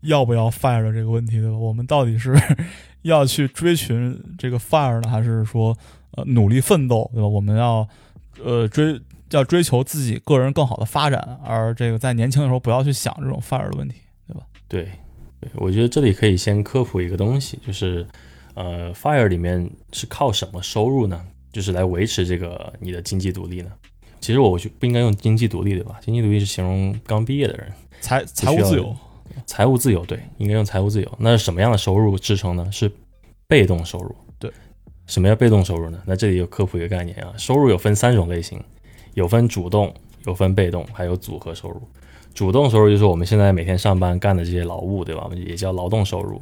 [0.02, 1.58] 要不要 fire 的这个问题，对吧？
[1.58, 2.36] 我们到底是
[3.04, 5.78] 要去追寻这个 fire 呢，还是说
[6.12, 7.28] 呃努力奋斗，对吧？
[7.28, 7.88] 我们要
[8.44, 14.02] 呃追要追求自己个人更好的发展，而这个在年轻的时候不要去想这种 fire 的问题，
[14.68, 14.90] 对，
[15.56, 18.06] 我觉得这里可以先科普一个东西，就是
[18.54, 21.26] 呃，fire 里面是靠什么收入呢？
[21.52, 23.72] 就是来维持这个你的经济独立呢？
[24.20, 26.00] 其实我就不应该用经济独立，对吧？
[26.02, 28.96] 经济独立是形容刚毕业的人，财财务自由，
[29.46, 31.12] 财务自由，对，应该用财务自由。
[31.20, 32.68] 那是什么样的收入支撑呢？
[32.72, 32.92] 是
[33.48, 34.16] 被动收入。
[34.40, 34.52] 对，
[35.06, 36.02] 什么叫被动收入呢？
[36.06, 38.62] 那这里有科普一个概念啊，收入有分三种类型，
[39.14, 39.94] 有分主动，
[40.26, 41.82] 有分被动，还有组合收入。
[42.38, 45.28] 主动收入就是我们现在每天上班干的这些劳务，对吧？
[45.36, 46.39] 也叫劳动收入。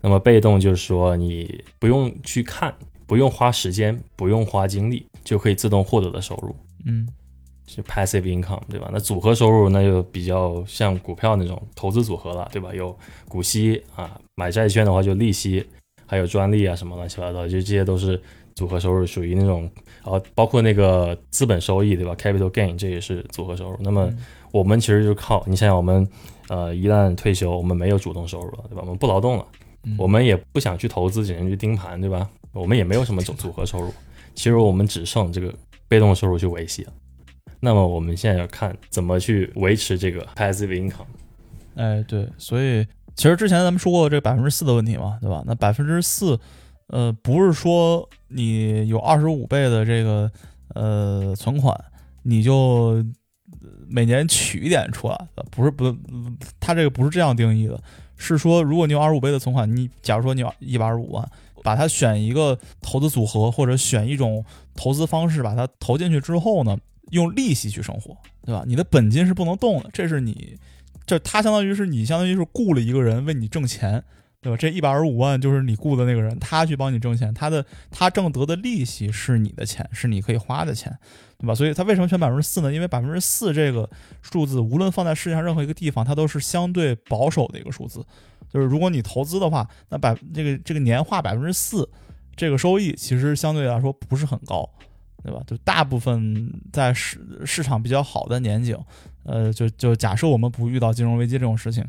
[0.00, 2.72] 那么被动就是说你不用去看，
[3.08, 6.54] 不用花时间，不用花精力，就可以自动获得的收入。
[6.86, 7.08] 嗯，
[7.66, 8.88] 是 passive income，对吧？
[8.92, 12.72] 那组合收入那就比较像股票那种投资组合了，对吧？
[12.72, 15.66] 有股息啊，买债券的话就利息，
[16.06, 18.22] 还有专利啊什么乱七八糟，就这些都是
[18.54, 19.62] 组合收入，属于那种，
[20.04, 23.76] 然后包括那个资本收益，对吧？capital gain 这也是组合收入。
[23.80, 24.08] 那么
[24.52, 26.06] 我们其实就靠你想想，我们
[26.48, 28.82] 呃一旦退休，我们没有主动收入了，对吧？
[28.82, 29.46] 我们不劳动了，
[29.98, 32.28] 我们也不想去投资，只能去盯盘，对吧？
[32.52, 33.92] 我们也没有什么组组合收入，
[34.34, 35.52] 其实我们只剩这个。
[35.88, 36.92] 被动收入去维系了，
[37.60, 41.04] 那么我们现在要看怎么去维持这个 passive income。
[41.74, 42.82] 哎，对，所以
[43.14, 45.42] 其实之前咱们说过这百分之四的问题嘛，对吧？
[45.46, 46.40] 那百分之四，
[46.86, 50.32] 呃，不是说你有二十五倍的这个
[50.74, 51.78] 呃存款，
[52.22, 53.04] 你就
[53.92, 55.94] 每年取一点出来，不是不，
[56.58, 57.80] 他这个不是这样定义的，
[58.16, 61.28] 是说如果你有二十五倍的存款，你假如说你有一百二十五万。
[61.64, 66.76] 把它选一个投资组合，或者选一种投资方式，把它投进去之后呢，
[67.12, 68.64] 用利息去生活，对吧？
[68.66, 70.58] 你的本金是不能动的，这是你，
[71.06, 74.02] 就他相当于是你相当于是雇了一个人为你挣钱，
[74.42, 74.56] 对吧？
[74.56, 80.92] 这一百二十五万就是你雇的那个人，他去帮你挣钱，他的他挣得的利息是你的钱，是你可以花的钱，
[81.38, 81.54] 对吧？
[81.54, 82.72] 所以他为什么选百分之四呢？
[82.72, 83.88] 因为百分之四这个
[84.20, 88.04] 数字，无论放在世界上任何一个地方，它都是相对保守的一个数字。
[88.52, 91.88] 就是如果你投资的话，那百这个这个年化百分之四，
[92.34, 94.68] 这个收益其实相对来说不是很高，
[95.22, 95.40] 对吧？
[95.46, 98.76] 就大部分在市市场比较好的年景，
[99.22, 101.82] 呃，就就假设我们不遇到金融危机这种事情，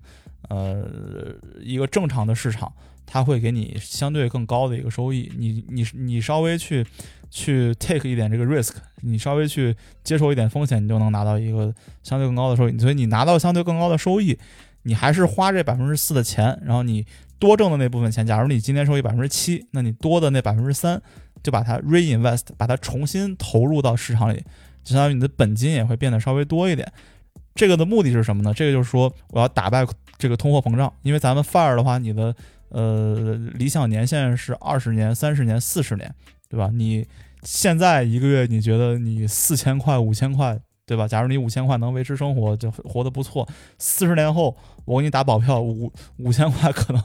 [0.50, 0.86] 呃，
[1.62, 2.72] 一个正常的市场，
[3.06, 5.32] 它会给你相对更高的一个收益。
[5.38, 6.86] 你你你稍微去
[7.30, 12.78] 去 take 一点这个 risk，你稍微去接受一点风险，你就能拿到一个相对更高的收益。
[12.78, 14.38] 所以你拿到相对更高的收益。
[14.86, 17.06] 你还是花这百分之四的钱，然后你
[17.40, 21.02] 多挣的那部分钱，假如你今天收益百分之七，那你多的那百分之三
[21.42, 24.44] 就把它 reinvest，把它重新投入到市场里，
[24.84, 26.92] 就相当于你的本金也会变得稍微多一点。
[27.56, 28.54] 这个的目的是什么呢？
[28.54, 29.86] 这个就是说我要打败
[30.24, 32.34] 这个通货膨胀，因为咱们 fire 的话，你的
[32.70, 36.16] 呃理想年限是二十年、三十年、四十年，
[36.48, 36.70] 对吧？
[36.74, 37.06] 你
[37.42, 40.58] 现在一个月你觉得你四千块、五千块？
[40.86, 41.06] 对吧？
[41.06, 43.46] 假如你五千块能维持生活，就活得不错。
[43.78, 44.56] 四十年后，
[44.86, 47.04] 我给你打保票，五五千块可能，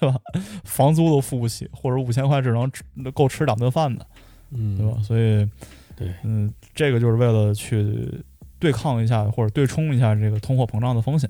[0.00, 0.18] 对吧？
[0.64, 4.06] 房租都付不起，或者五千块只能够吃两顿饭的，
[4.52, 4.96] 嗯，对吧？
[5.02, 5.46] 所以，
[5.94, 8.24] 对，嗯，这个就是为了去
[8.58, 11.28] 对抗一下或者对冲一下这个通货膨胀的风险。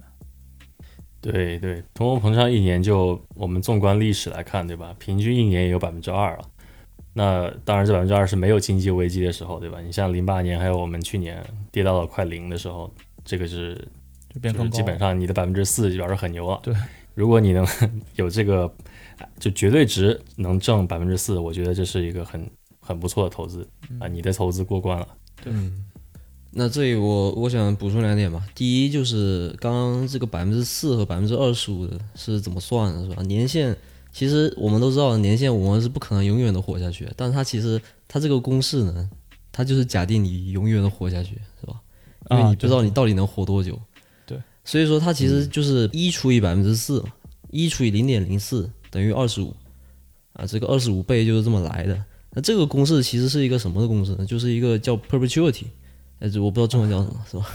[1.33, 4.95] 对对，通货膨胀一年就我们纵观历史来看，对吧？
[4.99, 6.45] 平均一年也有百分之二了。
[7.17, 9.81] 那当然，这百分之二是没有经济危机的时候，对吧？
[9.81, 12.93] 你像零八年，还有我们去年跌到了快零的时候，
[13.25, 13.75] 这个是
[14.35, 16.59] 就变基本上你的百分之四就表示很牛了。
[16.63, 16.75] 对，
[17.15, 17.65] 如果你能
[18.17, 18.69] 有这个
[19.39, 23.67] 就绝对值能挣百分之四，我觉得这是一个很很不错的投资
[24.01, 24.09] 啊！
[24.09, 25.09] 你的投资过关了。
[25.43, 25.53] 对，
[26.57, 28.47] 那这里我我想补充两点吧。
[28.55, 33.23] 第一就是刚刚这个百分之四和百分之二十五的是怎么算的，是吧？
[33.23, 33.77] 年限。
[34.13, 37.09] 其实我们都知道，年限我们是不可能永远的活下去。
[37.17, 39.11] 但是它其实它这个公式呢，
[39.51, 41.81] 它就是假定你永远的活下去，是吧？
[42.31, 43.77] 因为你不知道你到底能活多久。
[44.25, 44.39] 对。
[44.65, 47.05] 所以说它其实就是一除以百分之四，
[47.51, 49.53] 一除以零点零四等于二十五，
[50.35, 52.01] 啊，这个二十五倍就是这么来的。
[52.31, 54.25] 那这个公式其实是一个什么的公式呢？
[54.25, 55.65] 就是一个叫 perpetuity，
[56.25, 57.47] 哎，我不知道中文叫什么，是吧？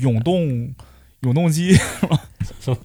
[0.00, 0.74] 永动。
[1.20, 2.20] 永动机是吧？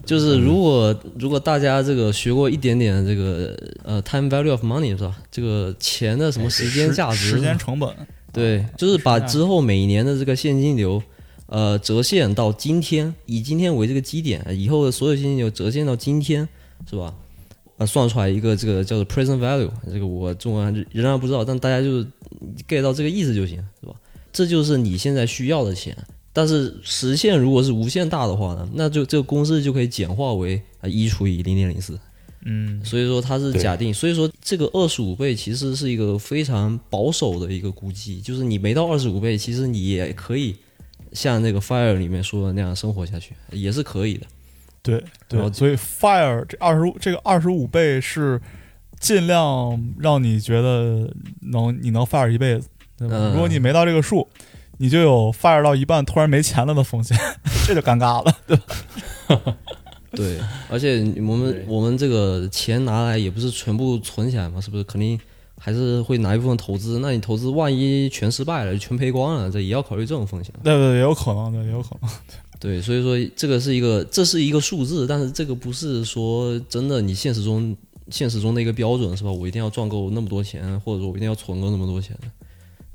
[0.05, 5.17] 就是如果如果大家这个学过一点点这个呃 time value of money 是吧？
[5.31, 7.31] 这个钱的什么时间价值？
[7.31, 7.89] 时间成本。
[8.31, 11.01] 对，就是把之后每年的这个现金流
[11.47, 16.47] 呃折现到今天，以今天为这个基点，以后的所有现金流折现到今天
[16.87, 17.11] 是吧？
[17.79, 22.07] 啊算出来一个这个叫做 present value，这个我中文仍然不知道，但大家就是
[22.67, 23.95] get 到这个意思就行，是吧？
[24.37, 25.97] 这就是你现在需要的钱。
[26.31, 31.99] 但是实现如果是无限大的话呢，那就这个公式就可以简化为啊一除以零点零四。
[32.45, 40.55] 嗯所以说它是假定，所以说这个二十五倍其实是一个非常保守的一个估计，就是你没到二十五倍，其实你也可以
[41.13, 44.27] 像那个 Fire 里面说的那样生活下去，也是可以的。
[44.83, 48.39] 对对，所以 fire 这二十五这个二十五倍是
[48.99, 51.11] 尽量让你觉得
[51.51, 53.15] 能你能 fire 一辈子，对吧？
[53.17, 54.27] 嗯如果你没到这个数，
[54.77, 57.17] 你就有 fire 到一半突然没钱了的风险，
[57.65, 59.55] 这就尴尬了，对吧？
[60.11, 64.83] 对，而且我们我们这个钱拿来也不是全部存起来嘛，是不是？
[64.85, 65.19] 肯定
[65.59, 66.99] 还是会拿一部分投资。
[66.99, 70.51] 那你投资万一全失败了，全赔光了，这也要考虑这种风险。
[70.63, 72.09] 对对，也有可能，对，也有可能。
[72.59, 77.75] 对，所以说这个是一个，这是一个数字，但是这个不是说真的你现实中
[78.09, 79.31] 现实中的一个标准，是吧？
[79.31, 82.17] 我一定要赚够那么多钱，或者说我一定要存够那么多钱。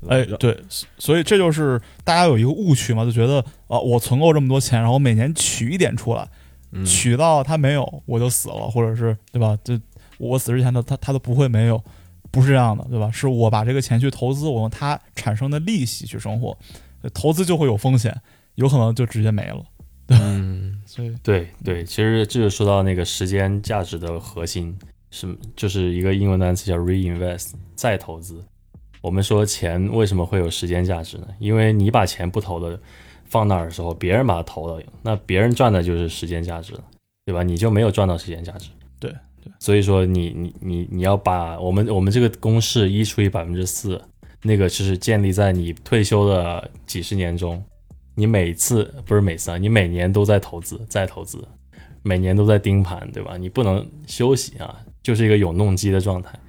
[0.07, 0.57] 哎，对，
[0.97, 6.27] 所以这就是大家有一个误区嘛，就觉得啊、我存够这么多钱，然后每年取一点出来，
[6.71, 9.57] 嗯取到它没有我就死了，或者是对吧？
[9.63, 9.79] 这
[10.17, 11.83] 我死之前他他他都不会没有，
[12.31, 13.09] 不是这样的，对吧？
[13.11, 16.57] 是我把这个钱去投资，我用它产生的利息去生活，
[17.13, 18.15] 投资就会有风险，
[18.55, 19.63] 有可能就直接没了。
[20.09, 24.77] 嗯，所以对对，其实这就说到那个时间价值的核心
[25.11, 28.43] 是，就是一个英文单词叫 reinvest，再投资。
[29.03, 31.27] 我们说钱为什么会有时间价值呢？
[31.37, 32.79] 因为你把钱不投的
[33.25, 36.83] 放那儿的时候，别人把它投了，那别人赚的就是时间价值了，
[37.25, 37.43] 对吧？
[37.43, 38.69] 你就没有赚到时间价值。
[39.01, 39.11] 对
[39.43, 44.01] 对，所以说你你你你要把我们我们这个公式一除以百分之四，
[44.41, 47.61] 那个就是建立在你退休的几十年中，
[48.15, 51.45] 你每次不是每次啊，你每年都在投资，在投资，
[52.03, 53.35] 每年都在盯盘，对吧？
[53.35, 56.39] 你不能休息啊，就是一个永动机的状态。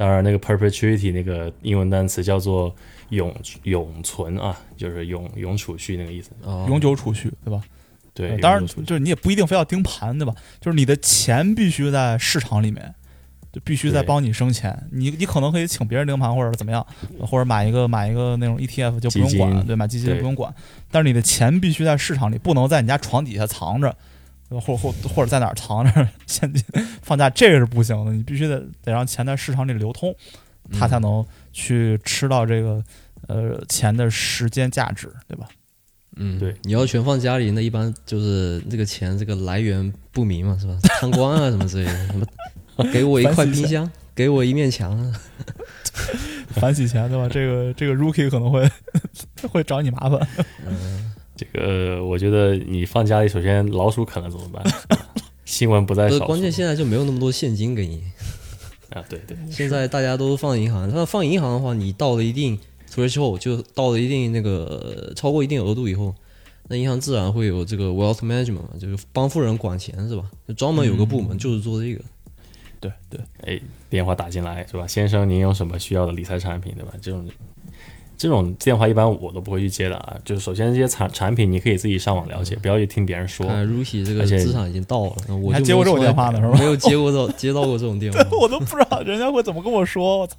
[0.00, 2.74] 当然，那个 perpetuity 那个英文单词叫做
[3.10, 3.30] 永
[3.64, 6.30] 永存啊，就是永永储蓄那个意思。
[6.42, 7.62] 哦永久储蓄，对吧？
[8.14, 10.34] 对，当然就是你也不一定非要盯盘，对吧？
[10.58, 12.94] 就是你的钱必须在市场里面，
[13.52, 14.86] 就必须在帮你生钱。
[14.90, 16.86] 你你可能可以请别人盯盘，或者怎么样，
[17.20, 20.50] 或者买一个买一个那种 ETF 就不用管，金对，买基金对不用管。
[20.90, 23.94] 但是你的钱必须在市场里，不能在你家床底下藏着，
[24.58, 26.64] 或或或者在哪儿藏着现金
[27.02, 28.12] 放假，这个是不行的。
[28.12, 30.14] 你必须得得让钱在市场里流通，
[30.72, 32.82] 它才能去吃到这个
[33.28, 35.48] 呃钱的时间价值，对吧？
[36.16, 40.76] 嗯，对，你要全放家里，那一般就是这个钱这个来源不明嘛，是吧？
[40.82, 42.26] 贪官啊什么之类的，什么
[42.92, 45.20] 给我一 块冰箱，给我一面墙啊，
[46.50, 47.28] 反洗钱，对吧？
[47.28, 48.68] 这个这个 rookie 可能会
[49.48, 50.28] 会找你麻烦。
[51.40, 54.62] 这个，我觉得你放家里，首先老鼠啃了怎么办？
[55.46, 58.02] 新闻不在关键，现在就没有那么多现金给你。
[58.90, 62.58] 啊，对对，现在大家都放银行，那放银行的话，你到了一定
[62.92, 66.14] threshold，就到了一定那个呃超过一定额度以后，
[66.68, 70.30] 那银行自然会有这个 wealth management 嘛，就是帮富人管钱是吧？
[70.46, 72.02] 就专门有个部门就是做这个。
[72.80, 74.86] 对对，哎，电话打进来是吧？
[74.86, 76.92] 先生，您有什么需要的理财产品，对吧？
[77.00, 77.26] 这种
[78.20, 80.14] 这种电话一般我都不会去接的啊。
[80.26, 83.46] 就是首先这些产产品你可以自己上网了解，不要去听别人说。
[83.46, 88.20] 看来 Ruki 这个而且资产已经到了，那我就还接过这种电话呢是吧没有接过这 接到过这种电话。
[88.38, 90.18] 我都不知道人家会怎么跟我说。
[90.18, 90.36] 我操！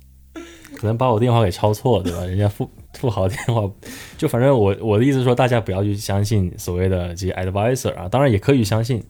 [0.77, 2.23] 可能把我电话给抄错了，对吧？
[2.25, 3.69] 人家富富豪电话，
[4.17, 9.03] 就反正我我的意思是说，大家不要去相信所谓的这些 advisor 啊，当然也可以相信。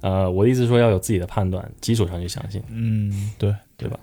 [0.00, 2.62] 呃，我的意思是说要有自己的判断，基础上去相信。
[2.70, 3.98] 嗯，对对吧？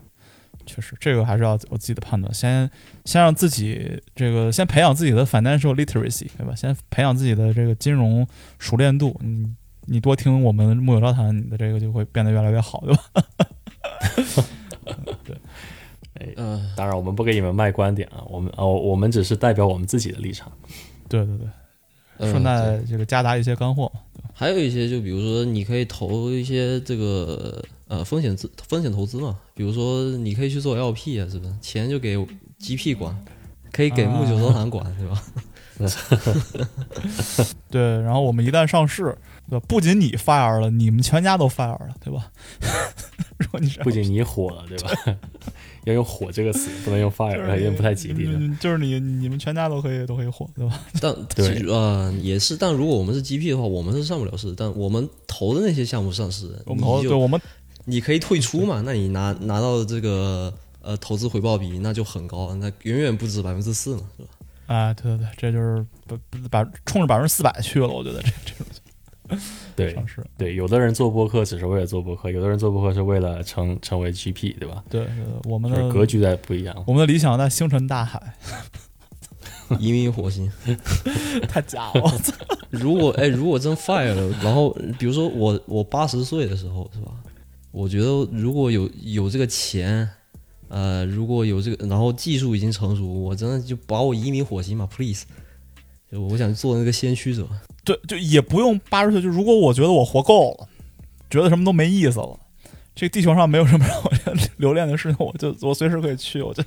[0.74, 2.70] 确实，这个还是要有自己的判断，先
[3.04, 6.56] 先让自己这个先培养自己的 financial literacy，对吧？
[6.56, 8.26] 先培养自己的这个金融
[8.58, 9.20] 熟练度。
[9.22, 9.48] 你
[9.88, 13.04] 你多听我们木有招谈，你的这个就会变得越来越好，对吧？
[15.26, 15.36] 对
[16.38, 20.52] 嗯、 当然，我们不给你们卖观点啊，我们哦，我们只是代表我们自己的立场。
[21.10, 21.48] 对对对，
[22.18, 24.02] 呃顺带这个夹杂一些干货嘛。
[24.34, 31.54] 还有一些，就比如说你可以投一些这个呃风险资风险投资嘛，比如说你可以去做 LP 啊，是不是？
[31.62, 32.18] 钱就给
[32.58, 33.14] GP 管，
[33.74, 35.22] 可以给木九招谈管，对吧？
[37.70, 39.18] 对，然后我们一旦上市，
[39.50, 39.66] 对吧？
[39.68, 42.32] 不仅你 fire 了，你们全家都 fire 了，对吧？
[43.40, 44.92] 如果你是不仅你火了，对吧？
[45.86, 48.30] 要用“火”这个词，不能用 fire，有点不太吉利
[48.60, 50.80] 就是你你们全家都可以都可以火，对吧？
[51.02, 57.42] 但对其呃也是，但如果我们是 GP 的话，我们是上不了市，但我们投的那些项目上市，我们投我们
[57.86, 64.30] 你可以退出嘛，那你拿拿到这个呃投资回报比那就很高，那远远不止百分之四嘛，是吧？
[64.68, 65.86] 啊，对对对，这就是
[66.50, 68.66] 把把冲着百分之四百去了，我觉得这这种。
[69.76, 69.98] 对。
[70.38, 74.84] 对，有的人做播客只是为了做播客，有的人做播客是为了成成为 GP，对吧？
[74.90, 75.08] 对，
[75.46, 76.84] 我们的格局在不一样。
[76.86, 78.22] 我们的理想在星辰大海，
[79.80, 80.52] 移民火星。
[81.48, 82.02] 太假了。
[82.02, 82.34] 我操
[82.70, 87.12] 如果哎，如果真 fire 了，然后比如说我我八十岁的时候是吧？
[87.72, 90.08] 我觉得如果有有这个钱，
[90.68, 95.24] 呃，如果有这个，然后技术已经成熟，我真的就把我移民火星嘛，please。
[96.12, 97.48] 就我想做那个先驱者。
[97.86, 99.22] 对，就也不用八十岁。
[99.22, 100.68] 就如果我觉得我活够了，
[101.30, 102.38] 觉得什么都没意思了，
[102.94, 104.12] 这个地球上没有什么让我
[104.58, 106.42] 留恋的事情，我就我随时可以去。
[106.42, 106.62] 我就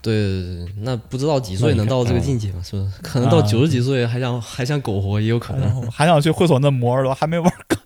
[0.00, 2.62] 对对对，那不知道几岁能到这个境界嘛？
[2.62, 3.02] 是不是？
[3.02, 7.76] 可能到啊九十几岁还想还想苟活也有可能，还想去会所嫩模的，还没玩够。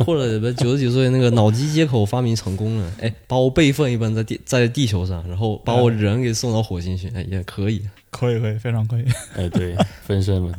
[0.04, 7.82] 或者不九十几岁那个脑机接口发明成功了，哎，把我备份一般在地在地球上，然后把我人给送到火星去，哎，也可以。
[8.10, 9.04] 可以，可以，非常可以。
[9.36, 10.52] 哎，对，分身嘛。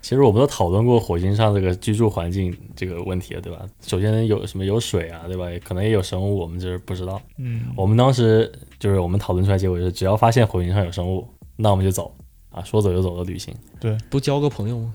[0.00, 3.66] 其实我们都讨论过火星上这个居住环境这个问题了，对吧？
[3.84, 5.46] 首先有什么有水啊，对吧？
[5.64, 7.20] 可能也有生物，我们就是不知道。
[7.38, 11.26] 嗯，我们当时就是我们讨论出来结果就是，只要发现火星上有生物，
[11.56, 12.14] 那我们就走
[12.50, 13.52] 啊，说走就走的旅行。
[13.80, 14.94] 对不交个朋友吗？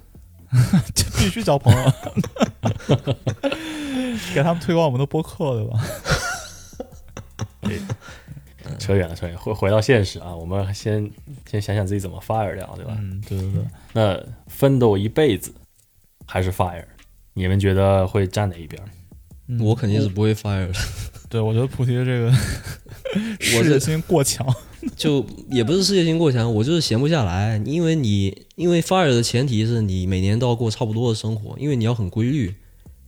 [0.94, 1.92] 这必须交朋友，
[4.36, 5.80] 给他们推广我们的播客，对吧？
[8.80, 11.10] 扯远了，扯远了，回回到现实啊，我们先
[11.50, 12.96] 先想想自己怎么 fire 掉，对吧？
[13.00, 13.62] 嗯，对对对。
[13.94, 15.54] 那奋斗一辈子
[16.26, 16.84] 还是 fire，
[17.34, 18.82] 你们觉得会站哪一边？
[19.48, 20.74] 嗯我肯定是不会 fire 的，
[21.30, 22.32] 对，我觉得菩提这个
[23.40, 24.46] 事业心过强。
[24.98, 27.62] 就也不是事业心过强，我就是闲不下来。
[27.66, 32.54] 因为你因为 fire 的前提是你每年都要过差不多的生活，因为你要很规律，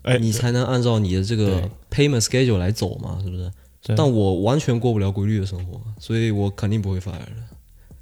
[0.04, 3.52] 哎，你才能按照你的这个 payment schedule 来走嘛，是不是？
[3.98, 7.32] 但我完全过不了规律的生活，所以我肯定不会 fire 的。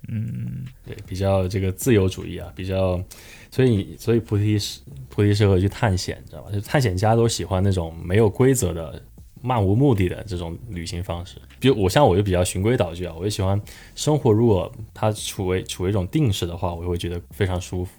[0.10, 3.02] 嗯，对，比较这个自由主义啊，比较，
[3.50, 6.52] 所以你所以菩提是菩提适合去探险，你知道吧？
[6.52, 9.02] 就探险家都喜欢那种没有规则的、
[9.42, 11.38] 漫无目的的这种旅行方式。
[11.60, 13.60] 比如我像我就比较循规蹈矩啊，我就喜欢
[13.96, 17.92] 生活，如果它处为处为一种定式的话，我就会觉得非常舒服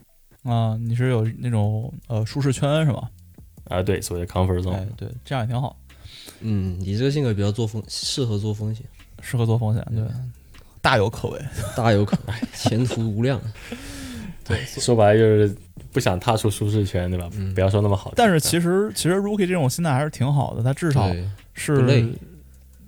[0.48, 3.10] 啊，你是有那种呃舒适圈是吧？
[3.64, 3.82] 啊。
[3.82, 5.76] 对，所谓的 comfort 哎 zone，，对，这样也挺好，
[6.40, 8.84] 嗯，你这个性格比较做风，适合做风险，
[9.20, 10.04] 适合做风险，对，
[10.80, 11.40] 大有可为。
[11.76, 13.40] 大有可为，前途无量。
[14.56, 15.56] 对， 说白了就是
[15.90, 17.28] 不想踏出舒适圈，对吧？
[17.36, 21.08] 嗯不要说那么好，但是其实其实 Rookie 这种心态还是挺好的，他至少，
[21.54, 21.82] 是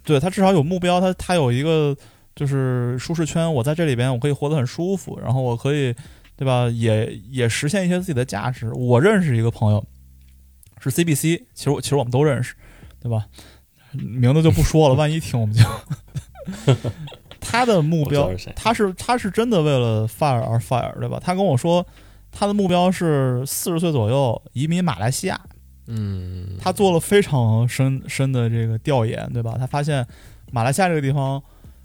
[0.04, 1.96] 对他至少有目标，他他有一个
[2.36, 5.94] 就是舒适圈，我在这里边我可以活得很舒服，然后我可以
[6.36, 8.70] 对吧，也也实现一些自己的价值。
[8.74, 9.82] 我认识一个朋友
[10.80, 12.54] 是 CBC，其实我其实我们都认识，
[13.00, 13.26] 对吧？
[13.92, 15.62] 名字就不说了， 万一听我们就
[17.45, 21.20] 他的目标他是他是真的为了 fire 而 fire，对吧？
[21.22, 21.86] 他跟我说
[22.32, 25.40] 他的目标是四十岁左右移民马来西亚。
[25.86, 29.57] 嗯，他做了非常深深的这个调研，对吧？
[29.59, 30.07] 他发现
[30.51, 31.42] 马来西亚这个地方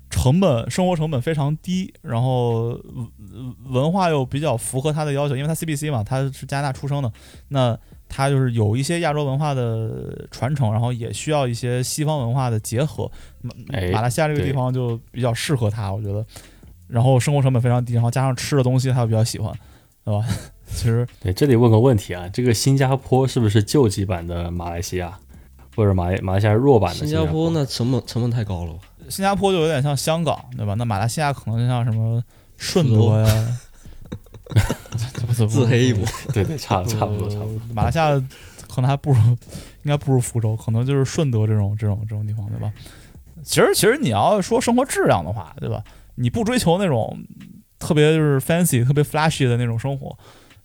[0.09, 7.11] 成本生活成本非常低，然后文文化又比较符合他的要求，因为他 CBC 嘛，他是加拿大出生的，
[7.49, 7.77] 那
[8.09, 13.09] 他就是有一些亚洲文化的传承，然后也需要一些西方文化的结合。
[13.93, 16.25] 马来西亚这个地方就比较适合他，我觉得。
[16.87, 19.53] 然后生活成本非常低，然后加上吃的东西他又比较喜欢，
[20.03, 20.25] 对吧？
[20.65, 25.17] 其实对，这里问个问题啊，这个新加坡是不是救济版的马来西亚，
[25.75, 28.79] 或者马来马来西亚弱版的加新加坡那成本成本太高了吧？
[29.07, 30.73] 新加坡就有点像香港，对吧？
[30.73, 32.23] 那马来西亚可能就像什么
[32.57, 33.57] 顺德呀，
[35.47, 36.05] 自黑一波。
[36.33, 37.61] 对对，差差不多差不多。。
[37.73, 38.11] 马来西亚
[38.67, 39.19] 可能还不如，
[39.83, 42.71] 应该不如福州，可能就是顺德这种这种这种地方，对吧？
[43.43, 45.83] 其实其实你要说生活质量的话，对吧？
[46.15, 47.17] 你不追求那种
[47.79, 50.17] 特别就是 fancy、特别 flashy 的那种生活，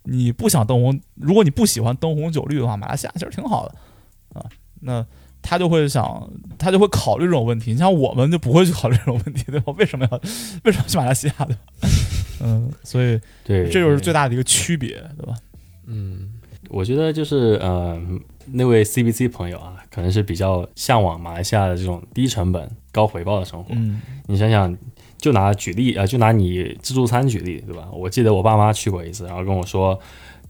[0.03, 4.45] 你不想灯红，如果你不喜欢灯红酒绿的话，马来西亚其实挺好的啊。
[4.81, 5.05] 那
[5.47, 6.27] 他就会想，
[6.57, 7.71] 他就会考虑这种问题。
[7.71, 9.71] 你像我们就不会去考虑这种问题，对吧？
[9.77, 10.17] 为什么要
[10.63, 11.61] 为什么要去马来西亚，对吧？
[12.41, 15.35] 嗯，所以对，这就是最大的一个区别，对吧？
[15.85, 16.31] 嗯，
[16.69, 17.95] 我觉得就是呃，
[18.47, 23.73] 那位 CBC 朋友啊，可能是比较向往马来西亚的这种低成本高回报的生活。
[23.75, 24.75] 嗯你想想，
[25.17, 27.87] 就拿举例啊、呃就拿你自助餐举例，对吧？
[27.93, 29.97] 我记得我爸妈去过一次，然后跟我说，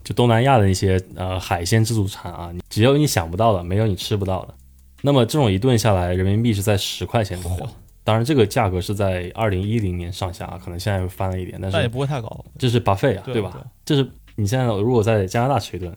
[0.02, 4.54] 就东南亚的一些呃海鲜自助餐啊，只有你想不到的，没有你吃不到的。
[5.02, 7.68] 那么这种一顿下来，人民币是在十块钱左右。
[8.02, 13.66] 当然，这个价格是在二零一零年上下，可能现在又翻了一点，但是也不会太高，这是 buffet 啊，对吧？？
[13.84, 15.92] 这是你现在如果在加拿大吃一顿，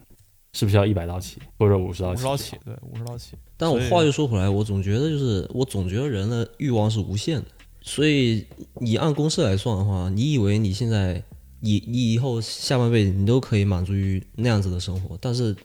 [0.54, 2.22] 是不是要一百刀起，或者五十刀起？
[2.22, 3.38] 五十刀起，对，五十刀起。
[3.56, 7.45] 但我话又说回来，我总觉得就是我总觉得人的欲望是无限的，
[7.82, 8.43] 所以
[8.82, 11.22] 你按公式来算的话，你以为你现在
[11.60, 15.56] 你你以后下半辈子你都可以满足于那样子的生活，但是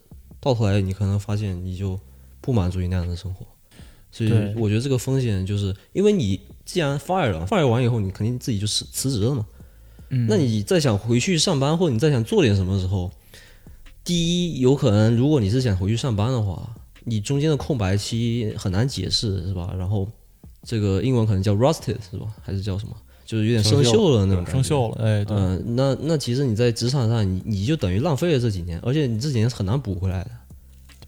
[0.40, 1.98] 到头来你可能发现你就
[2.44, 3.46] 不满足于那样的生活。
[4.12, 9.46] 所以我觉得这个风险就是因为你既然 fire 了，fire 完以后你肯定自己就辞辞职了嘛。
[10.10, 13.10] 嗯，那你再想回去上班，或者你再想做点什么的时候，
[14.04, 19.74] 第一，有可能如果你是想回去上班的话，你中间的空白期很难解释，是吧？
[19.78, 20.06] 然后
[20.62, 22.26] 这个英文可能叫 rusted 是吧？
[22.42, 22.94] 还是叫什么？
[23.26, 30.30] 就是有点生锈了那种感觉生锈了，哎，对，嗯、那那其实你在职场上，你你就等于浪费了这几年，而且你这几年是很难补回来的。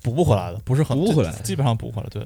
[0.06, 2.22] 补不回来的，不是很补不回来基本上补回来，对，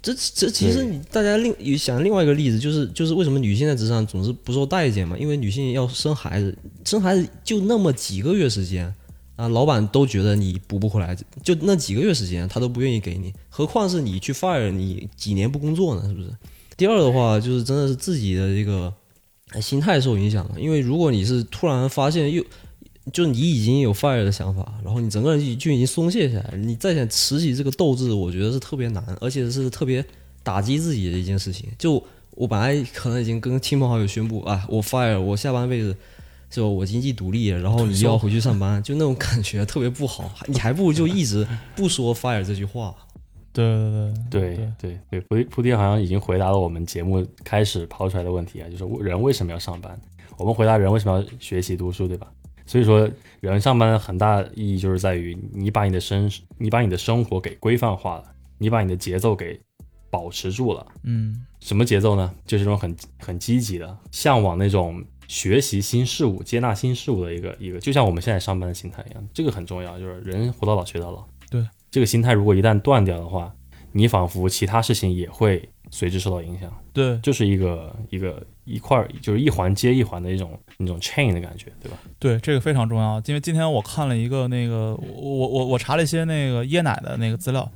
[0.00, 5.18] 这这其实你大家另有想另外一个例子，就是就是为什么女性在职场总是不受待见嘛？
[5.18, 8.94] 因为女性要生孩子，生孩子就那么几个月时间
[9.34, 16.06] 啊，老板都觉得你补不回来，就那几个月时间他都不愿意给你，何况是你去 fire 你几年不工作呢？
[16.06, 16.28] 是不是？
[16.76, 18.94] 第二的话就是真的是自己的这个
[19.50, 22.44] 呃心态受影响了，因为如果你是突然发现又
[23.12, 30.04] 就你已经有 fire 的想法，然后你整个人就就已经松懈下来，你再想拾起这个斗志，我觉得是特别难，而且是特别
[30.42, 31.68] 打击自己的一件事情。
[31.78, 35.94] 就我本来可能已经跟亲朋好友宣布啊，我 fire，我下半辈子
[36.48, 40.30] 就我经济独立，然后你又要回去上班，就那种感觉特别不好。
[40.46, 41.46] 你还不如就一直
[41.76, 42.94] 不说 fire 这句话。
[43.52, 44.56] 对对对。
[44.56, 50.00] 对对对，铺铺爹好像已经回答了我们节目开始抛出来的问题啊，就是人为什么要上班？
[50.36, 52.16] 我们回答人为什么要学习读书，对。
[52.16, 52.26] 吧？
[52.66, 53.08] 所以说，
[53.40, 58.24] 人上班的很大意义就是在于你把你的生你把你的生活给规范化了，
[58.58, 59.60] 你把你的节奏给
[60.10, 60.86] 保持住了。
[61.02, 62.34] 嗯，什么节奏呢？
[62.46, 69.98] 就是一种很很积极的，向往那种学习新事物、接纳新事物的一个一个，就像我们现在上班的心态一样，这个很重要。
[69.98, 71.24] 就是人活到老学到老。
[71.50, 73.54] 对，这个心态如果一旦断掉的话，
[73.92, 81.98] 你仿佛其他事情也会随之受到影响，对就是一个一个一块儿，就是一环接一环的一种那种 chain 的感觉，对吧？
[82.18, 83.22] 对，这个非常重要。
[83.26, 87.70] 因为今天我看了一个那个，我我我我查了一些那个椰奶的那个资料，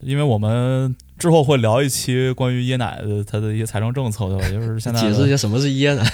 [0.00, 4.48] 因为我们之后会聊一期关于椰奶的它的一些财政政策，对吧？
[4.50, 6.04] 就是现在解释一下什么是椰奶，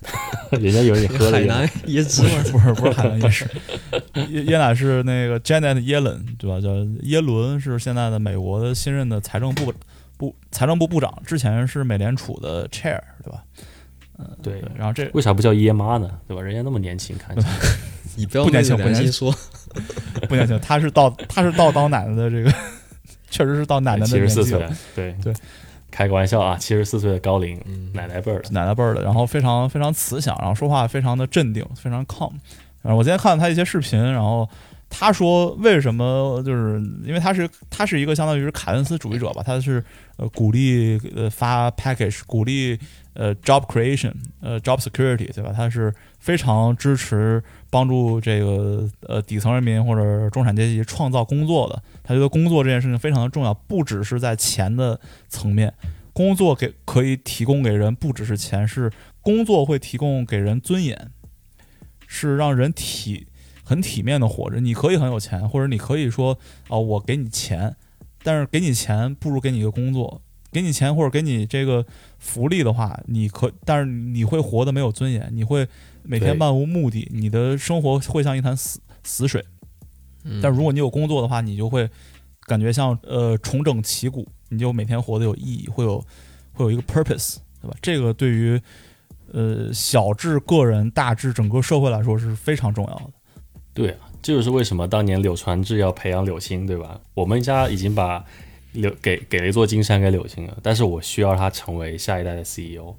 [0.58, 2.42] 人家有你喝的海南椰汁不吗？
[2.44, 3.46] 是不是不是海南椰汁，
[4.14, 6.60] 椰 椰奶是那个 Janet Yellen 对吧？
[6.60, 6.70] 叫
[7.02, 9.72] 耶伦，是现在的美国的新任的财政部
[10.16, 13.44] 部财政部部长，之前是美联储的 Chair 对吧？
[14.42, 16.08] 对对，然后这为啥不叫爷妈呢？
[16.28, 16.42] 对吧？
[16.42, 17.52] 人家那么年轻，看起来
[18.16, 19.34] 你不要不年轻不年轻良心说，
[20.28, 22.52] 不年轻，他是到他是到当奶奶的这个，
[23.30, 25.34] 确实是到奶奶的七十年纪了，四岁了，对对，
[25.90, 32.32] 开个玩笑啊，七十四岁的高龄嗯奶奶辈儿的，奶奶辈儿的，然后非常非常慈祥，然后说话非常的镇定，非常 calm。
[32.82, 34.48] 然后我今天看了他一些视频，然后
[34.96, 39.84] 他说为什么就是因为他是他是一个相当于是凯恩斯主义者吧，他是
[40.16, 42.78] 呃鼓励呃发 package，鼓励
[43.14, 45.52] 呃 job creation，呃 job security，对吧？
[45.52, 51.82] 他是非常支持帮助这个呃底层人民或者中产阶级创造工作的。
[52.04, 55.74] 他觉得工作这件事情非常的重要，不只是在钱的层面，
[56.12, 61.10] 工作给可以提供给人不只是钱，是工作会提供给人尊严，
[62.06, 63.26] 是让人体
[63.64, 64.60] 很体面的活着。
[64.60, 66.38] 你可以很有钱，或者你可以说
[66.68, 67.74] 啊、我给你钱，
[68.22, 70.20] 但是给你钱不如给你一个工作。
[70.52, 71.84] 给你钱或者给你这个
[72.20, 75.66] 福利的话，你可，但是你会活得没有尊严，你会
[76.04, 79.44] 每天漫无目的，你的生活会像一潭死死水。
[80.22, 81.90] 嗯但如果你有工作的话，你就会
[82.42, 85.98] 感觉像呃重整旗鼓，你就每天活得有意义，会有
[86.52, 87.76] 会有一个 purpose，对吧？
[87.82, 88.60] 这个对于
[89.32, 93.10] 呃小至个人，大至整个社会来说是非常重要的。
[93.74, 97.00] 对啊，这就是为什么当年柳传志要培养柳青，对吧？
[97.12, 98.24] 我们家已经把
[98.72, 102.94] 柳给给了一座金山给柳青了，但是我需要他成为下一代的 CEO，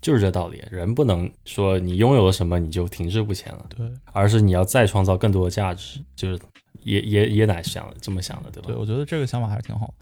[0.00, 0.62] 就是这道理。
[0.70, 5.98] 人不能说你拥有了什么你就停滞不前了，对而是你要再创造更多的价值。
[6.14, 6.38] 就是
[6.82, 8.68] 也也也奶想的这么想的，对吧？
[8.68, 9.92] 对，我觉得这个想法还是挺好。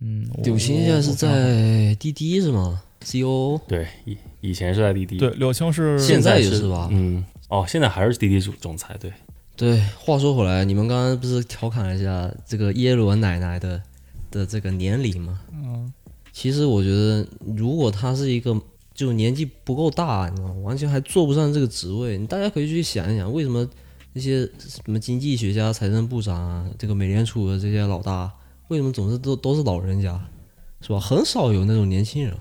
[0.00, 9.12] 嗯，柳青现在是在滴滴是吗？CEO 对，以以前是在滴滴，对柳青是现在也是是吧嗯，哦，现在还是滴滴总总裁，对，
[9.62, 13.80] 对，话说回来，你们刚刚不是调侃了一下这个耶伦奶奶的
[14.28, 15.40] 的这个年龄吗？
[15.52, 15.92] 嗯
[16.32, 17.24] 其实我觉得，
[17.56, 18.60] 如果她是一个
[18.92, 20.54] 就年纪不够大，你知道吗？
[20.64, 23.64] 完全还做不上这个职位，你大家可以去想一想，为什么
[24.14, 28.32] 那些什么经济学家、财政部长啊，这个美联储的这些老大，
[28.66, 30.20] 为什么总是都都是老人家，
[30.80, 30.98] 是吧？
[30.98, 32.36] 很少有那种年轻人。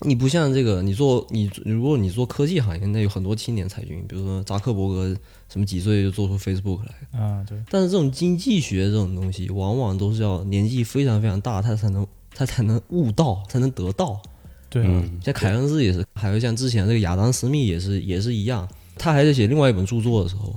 [0.00, 5.16] 你不像这个，你做你如果你做科技行业，那有很多青年才俊，比如说扎克伯格，
[5.48, 7.20] 什么几岁就做出 Facebook 来。
[7.20, 14.20] 啊对但是这种经济学这种东西，往往都是要年纪非常非常大，他才能他才能悟到，才能得到。
[14.68, 18.68] 对嗯，像凯恩斯也是，还有像之前这个亚当斯密也是也是一样。
[18.98, 20.54] 他还在写另外一本著作的时候，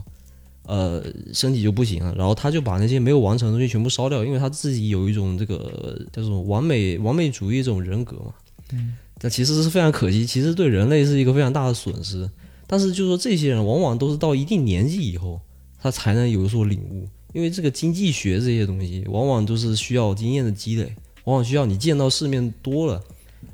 [0.64, 8.34] 呃身体就不行了，然后他就把那些没有完成的东西全部烧掉，因为他自己有一种这个叫做完美完美主义这种人格嘛。
[8.72, 12.30] 嗯，但其实是非常可惜，其实对人类是一个非常大的损失。
[12.72, 15.42] 但是就说这些人往往都是到一定年纪以后，
[15.82, 20.94] 他才能有所领悟，因为这个经济学这些东西往往都是需要经验的积累，
[21.24, 23.02] 往往需要你见到世面多了，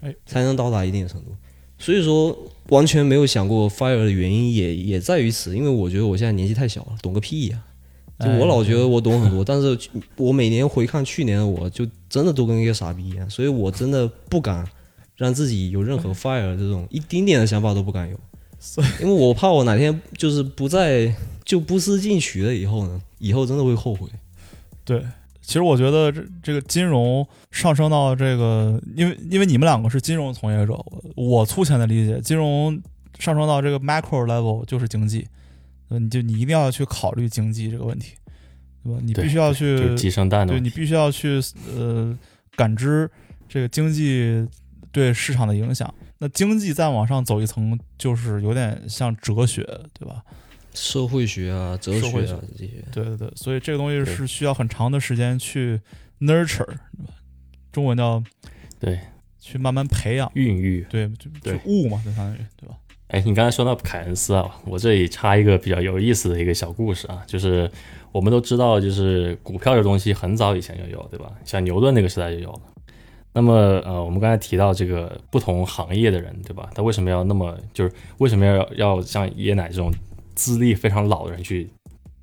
[0.01, 1.28] 哎，才能到达一定的程度。
[1.80, 2.38] 所以说，
[2.70, 7.63] 完全没有想过 fire 的原因也也在于此，因为我觉得我现在年纪太小了，懂个屁呀、
[8.20, 9.78] 就我老觉得我懂很多，但是
[10.16, 14.66] 我每年回看去年的我，就真的都跟一个傻逼一样，所以我真的不敢
[15.16, 18.18] 让自己有任何 fire 这种一丁点的想法都不敢有，
[18.99, 21.13] 因为我怕我哪天就是不再
[21.43, 24.09] 就不思进取了以后呢，以后真的会后悔。
[24.84, 25.03] 对，
[25.41, 32.82] 其实我觉得这这个金融上升到这个，因为因为你们两个是金融从业者，我我粗浅的理解，金融
[33.18, 35.28] 上升到这个 macro level 就是经济，
[35.89, 38.13] 呃，你就你一定要去考虑经济这个问题，
[38.84, 38.99] 对吧？
[39.01, 40.53] 你必须要去，就鸡生蛋的。
[40.53, 41.39] 对你必须要去
[41.76, 42.18] 呃
[42.55, 43.09] 感知
[43.47, 44.45] 这个经济
[44.91, 45.91] 对市场的影响。
[46.20, 49.63] 那经济再往上走一层，就是有点像哲学，
[49.93, 50.24] 对吧？
[50.74, 55.80] 社会学啊、哲学啊这些，对对对，所以这个东西是需要很长的时间去
[56.20, 56.68] nurture，
[57.72, 58.22] 中文叫
[58.80, 58.99] 对，
[59.39, 60.86] 去慢慢培养，孕育。
[60.89, 62.76] 对，就就对悟嘛，就相当于对吧？
[63.07, 67.70] 哎，你刚才说到凯恩斯啊，我这里插一个比较有意思的一个小故事啊，就是
[68.11, 71.32] 我们都知道，就是股票这东西很早以前就有，对吧？
[71.45, 72.61] 像牛顿那个时代就有了。
[73.36, 76.69] 那么呃，我们刚才提到这个不同行业的人，对吧？
[76.73, 79.93] 他为什么要那么就是为什么要要像椰奶这种
[80.36, 81.69] 资历非常老的人去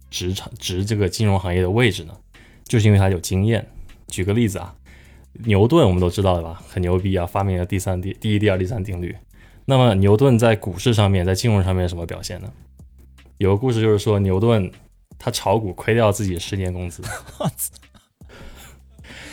[0.08, 2.16] 职场职这个金融行业的位置呢？
[2.64, 3.68] 就是因为他有经验。
[4.08, 4.74] 举个例子啊，
[5.44, 9.14] 牛顿我们都知道的吧，很牛逼啊，发明了第三第第一、第二、第三定律。
[9.66, 12.50] 那么牛顿在股市上面，在金融上面什么表现呢？
[13.36, 14.70] 有个故事就是说，牛顿
[15.18, 17.02] 他炒股亏掉自己十年工资，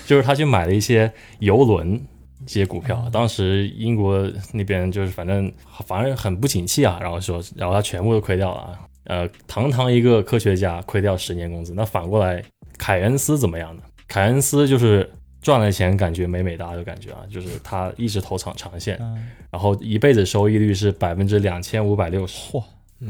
[0.09, 2.01] 就是他去买了一些游轮
[2.43, 5.53] 这些股票，当时英国那边就是反正
[5.85, 8.79] 反正很不景气啊，然后说，然后他全部都亏掉了啊。
[9.03, 12.43] 呃，堂堂一个科学家亏掉十年工资，那反过来
[12.75, 13.83] 凯恩斯怎么样呢？
[14.07, 15.07] 凯恩斯就是
[15.43, 22.51] 赚了钱，感觉美美哒的感觉啊，就是他一直投长长线，嗯，然后一辈子收益率是百分之两千五百六十。
[22.51, 22.63] 嚯，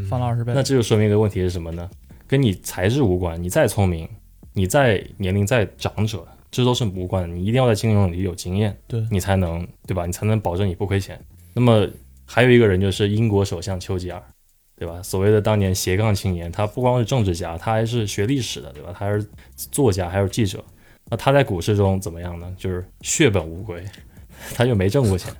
[0.09, 1.89] 翻了二十倍，那这就说明一个问题是什么呢？
[2.27, 4.05] 跟你才智无关，你再聪明，
[4.51, 7.35] 你再年龄再长者，这都是无关的。
[7.35, 10.05] 你一定要在金融领域有经验，对你才能对吧？
[10.05, 11.19] 你才能保证你不亏钱。
[11.53, 11.87] 那么
[12.25, 14.23] 还有一个人就是英国首相丘吉尔，
[14.75, 15.01] 对吧？
[15.03, 18.93] 所谓的当年斜杠青年，他不光是政治家，他还是学历史的，对吧？
[18.97, 19.27] 他还是
[19.71, 20.63] 作家，还是记者。
[21.11, 22.55] 那他在股市中怎么样呢？
[22.57, 23.83] 就是血本无归，
[24.53, 25.33] 他就没挣过钱。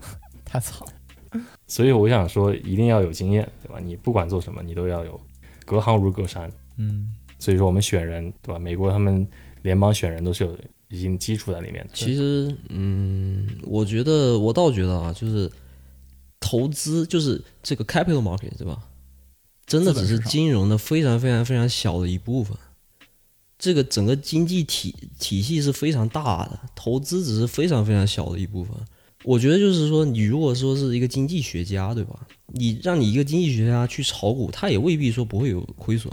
[0.43, 1.41] 太惨了。
[1.67, 3.79] 所以我想说，一定要有经验，对吧？
[3.79, 5.21] 你不管做什么，你都要有，
[5.65, 6.51] 隔行如隔山。
[6.77, 8.57] 嗯，所以说我们选人，对吧？
[8.57, 9.27] 美国他们
[9.61, 10.57] 联邦选人都是有
[10.89, 11.87] 已经基础在里面。
[11.93, 15.49] 其实，嗯，我觉得我倒觉得啊，就是
[16.39, 18.77] 投资就是这个 capital market 对吧？
[19.65, 22.57] 真的只是金融的非常非常非常小的一部分。
[23.59, 28.73] 这个整个经济体体系是非常大的，投资只是非常非常小的一部分。
[29.25, 32.25] 我觉得就是说，你如果说是一个经济学家，对吧？
[32.47, 36.11] 你让你一个经济学家去炒股，他也未必说不会有亏损，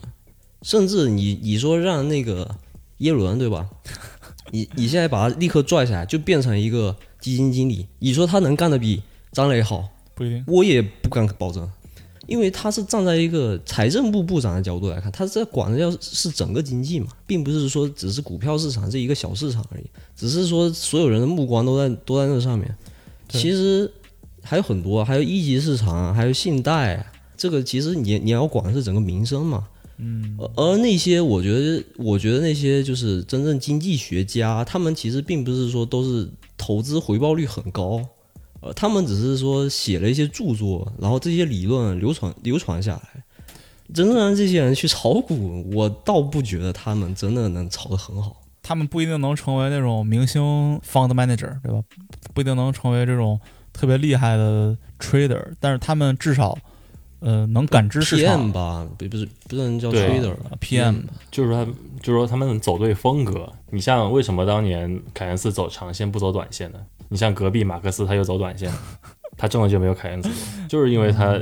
[0.62, 2.58] 甚至你你说让那个
[2.98, 3.70] 耶伦，对吧？
[4.50, 9.88] 你你现在把他立刻拽下来，就变成一个基金经理，你说他能干的比张磊好？
[10.14, 10.44] 不一定。
[10.46, 11.68] 我也不敢保证，
[12.26, 19.84] 因为他是站在一个财政部部长的角度来看，他在管的要是整个经济嘛，并不是说只是股票市场这一个小市场而已，
[20.16, 22.74] 只是说所有人的目光都在都在那上面。
[23.28, 23.90] 其实
[24.42, 29.66] 还有很多，还有一级市场啊，还有信贷啊，这个其实你你要管的是整个民生嘛。
[29.98, 38.00] 嗯，而而那些，我觉得，我觉得那些就是真正经济学家，他们其实并不是说都是投资回报率很高，
[38.60, 43.24] 呃，他们只是说写了一些著作，然后这些理论流传流传下来。
[43.94, 48.42] 真正让这些人去炒股，我倒不觉得他们真的能炒得很好。
[48.60, 50.42] 他们不一定能成为那种明星
[50.80, 51.80] fund manager，对吧？
[52.34, 53.38] 不一定能成为这种
[53.72, 56.58] 特别厉害的 trader，但是他们至少，
[57.26, 58.52] 呃，能感知市 PM 场。
[58.52, 61.70] 吧，不不是不能叫对 trader 呃 PM 吧就是说他，
[62.00, 63.52] 就是说他们走对风格。
[63.70, 66.78] 你像为什么当年凯恩斯走长线不走短线呢？
[67.08, 68.72] 你像隔壁马克思他又走短线，
[69.36, 71.36] 他挣的就没有凯恩斯多，就是因为他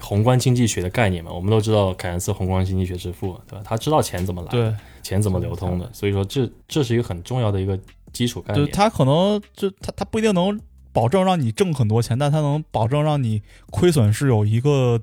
[0.00, 1.30] 宏观经济学的概念嘛。
[1.30, 3.62] 我们都知道凯恩斯宏观经济学之父，对吧？
[3.62, 7.78] 他知道钱怎么来，对钱怎么流通的，所以说这这是一个很重要的一个
[8.10, 8.72] 基础概对，念。
[8.74, 10.58] 他可能就他他不一定能
[10.92, 14.98] 保证让你挣很多钱，但他能保证让你亏损是有一个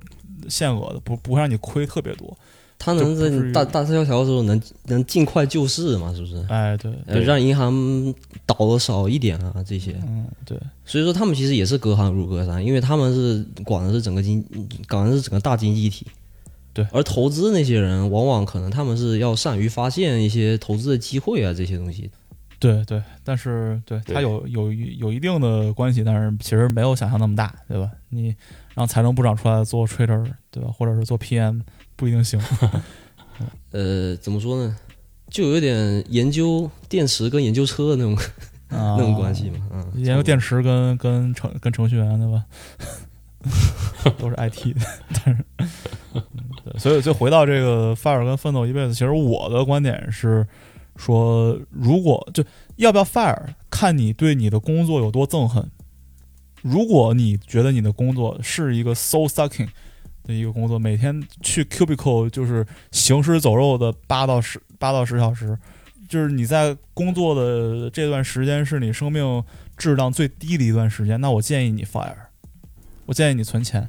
[0.49, 2.37] 限额的，不不会让你亏特别多。
[2.79, 6.45] 他能在就不至于大大萧条的时候能能尽快救市嘛，是不是？
[6.49, 6.91] 哎，对，
[7.23, 8.13] 让银行
[8.45, 9.95] 倒的少一点啊，这些。
[10.05, 14.43] 嗯，对，所以说他们其实也是隔行如隔山，因为他们是管的是整个经，
[14.89, 16.05] 管的是整个大经济体。
[16.73, 22.09] 对而投资那些人，往往可能他们是要善于发现一些投资的机会啊，这些东西。
[22.59, 27.89] 对对，但是对对它有有有一定的关系，但是其实没有想象那么大，对吧？
[28.09, 28.35] 你
[28.75, 30.69] 让财政部长出来做 trader，对吧？
[30.71, 31.61] 或者是做 PM，
[31.95, 32.39] 不一定行。
[33.71, 34.75] 呃，怎么说呢？
[35.29, 38.15] 就有点研究电池跟研究车的那种、
[38.67, 39.57] 啊， 那种关系嘛。
[39.71, 42.45] 嗯，研究电池跟跟程跟程序员对吧？
[44.19, 44.81] 都是 IT 的，
[45.25, 50.47] 但是，所以就回到这个 fire 跟奋斗一辈子，其实我的观点是
[50.95, 52.43] 说，如果就
[52.77, 53.37] 要不要 fire，
[53.69, 55.69] 看你对你的工作有多憎恨。
[56.63, 59.67] 如果你觉得你的工作是一个 soul sucking
[60.23, 65.57] 的一个工作，每天去 cubicle 就是行尸走肉的八到十八到十小时，
[66.07, 69.43] 就是你在工作的这段时间是你生命
[69.75, 72.15] 质量最低的一段时间，那我建议你 fire，
[73.05, 73.87] 我建议你存钱，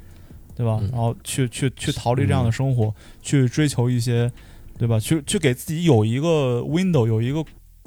[0.53, 0.77] 对吧？
[0.81, 4.29] 嗯然后去去去逃离这样的生活，去追求一些，
[4.77, 4.99] 对吧？
[4.99, 7.45] 去去给自己有一个 window，有一个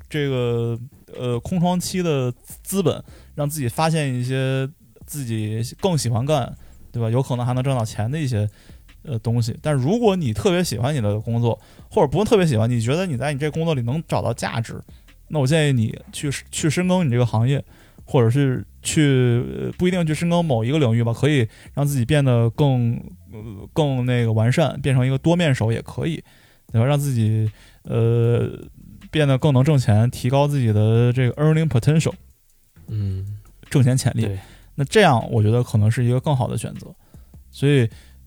[0.09, 0.79] 这个
[1.15, 2.33] 呃空窗期的
[2.63, 4.67] 资本，让自己发现一些
[5.09, 6.55] 自己更喜欢干，
[6.93, 7.11] 对吧？
[7.11, 8.49] 有可能还能挣到钱的一些
[9.03, 9.57] 呃东西。
[9.63, 11.59] 但如果你特别喜欢你的工作，
[11.91, 14.81] 或者不用特别喜欢，你觉得你在你这工作里能找到价值，
[15.29, 17.65] 那我建议你去去深耕你这个行业，
[18.05, 22.93] 或者是去呃不一定去深耕某一个领域吧，可以让自己变得更
[23.33, 26.23] 呃更那个完善，变成一个多面手也可以，
[26.71, 26.87] 对吧？
[26.87, 27.51] 让自己
[27.85, 28.51] 呃
[29.11, 32.13] 变得更能挣钱，提高自己的这个 earning potential
[32.89, 33.25] 嗯，
[33.71, 34.29] 挣钱潜力。
[34.79, 36.87] 那这样我觉得可能是一个更好的选择。
[37.51, 37.81] 所以，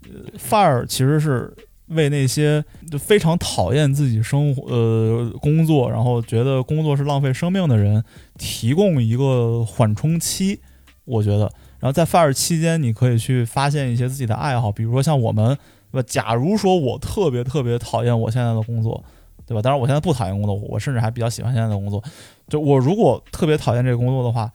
[0.03, 1.55] 呃，fire 其实是
[1.87, 8.03] 为那些就非常讨厌自己生活呃工作，然后觉得工作是浪费生命的人
[8.37, 10.59] 提供一个缓冲期。
[11.05, 11.49] 我觉得，
[11.79, 15.57] 然后在 fire 期间，你可以去发现一些自己的爱好，比如说像我们，
[15.91, 16.05] 对吧？
[16.05, 19.01] 假如说我特别特别讨厌我现在的工作，
[19.45, 19.61] 对吧？
[19.61, 22.03] 当然，我现在不讨厌工作，我甚至还比较喜欢现在的工作。
[22.47, 24.51] 就我如果特别讨厌这个工作的话，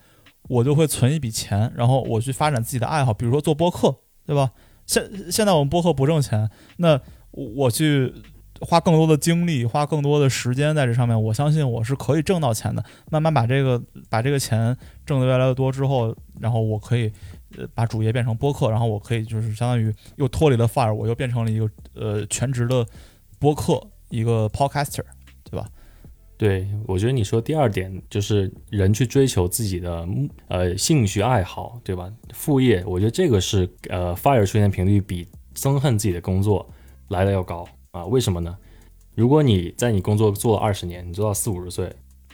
[0.49, 3.95] 我就会存一笔钱，然后我去发展自己的爱好，比如说做播客，
[4.25, 4.53] 对吧？
[4.87, 7.01] 现现在我们播客不挣钱，那
[7.33, 8.15] 我我去
[8.61, 12.85] 花更多的精力，花更多的时间在这上面，我相信我是可以挣到钱的。
[13.11, 17.13] 慢慢把这个把这个钱挣得越来越多之后，然后我可以
[17.59, 22.87] 呃把主业变成播客，然后我可以就是相当于又脱离了 fire，我又变成了一个呃全职的
[23.41, 25.03] 播客，一个 podcaster，
[26.39, 32.13] 对，我觉得你说第二点就是人去追求自己的目呃兴趣爱好，对吧？
[32.35, 36.69] 副业，我觉得这个是呃 fire 出现频率比憎恨自己的工作
[37.09, 38.05] 来的要高啊。
[38.05, 38.57] 为什么呢？
[39.15, 41.91] 如果你在你工作做了二十年，你做到四五十岁，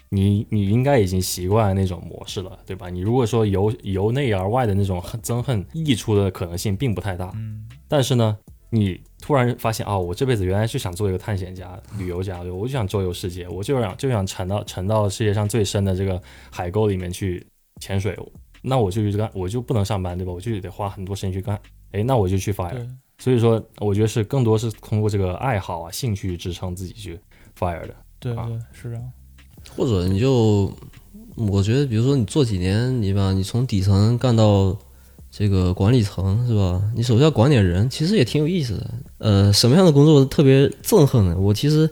[0.09, 2.91] 你你应该已经习惯那种模式了，对吧？
[2.91, 8.37] 你如果说由由内而外的那种憎恨溢出的可能性并不太大，嗯，但是呢，
[8.75, 16.21] 你突然发现哦，我这辈子原来是想做一个探险家、旅游家，对我就想周游世界，我就想就想沉到沉到世界上最深的这个
[16.51, 17.47] 海沟里面去
[17.83, 18.19] 潜水。
[18.63, 20.33] 那我就去干，我就不能上班，对吧？
[20.33, 21.61] 我就得花很多时间去干。
[21.91, 22.89] 哎，那我就去 fire。
[23.19, 27.21] 所以说，我觉得是更多是通过这个爱好啊、兴趣支撑自己去
[27.59, 27.95] fire 的。
[28.19, 28.33] 对
[28.73, 29.13] 是这样。
[29.77, 30.73] 或者你就，
[31.37, 34.77] 我觉得比如说你做几年，你吧你从底层干到
[35.35, 36.83] 这个管理层是吧？
[36.95, 38.91] 你手下管点人，其实也挺有意思的。
[39.17, 41.35] 呃，什么样的工作特别憎恨呢？
[41.39, 41.89] 我其实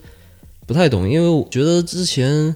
[0.67, 2.55] 不太懂，因为我觉得之前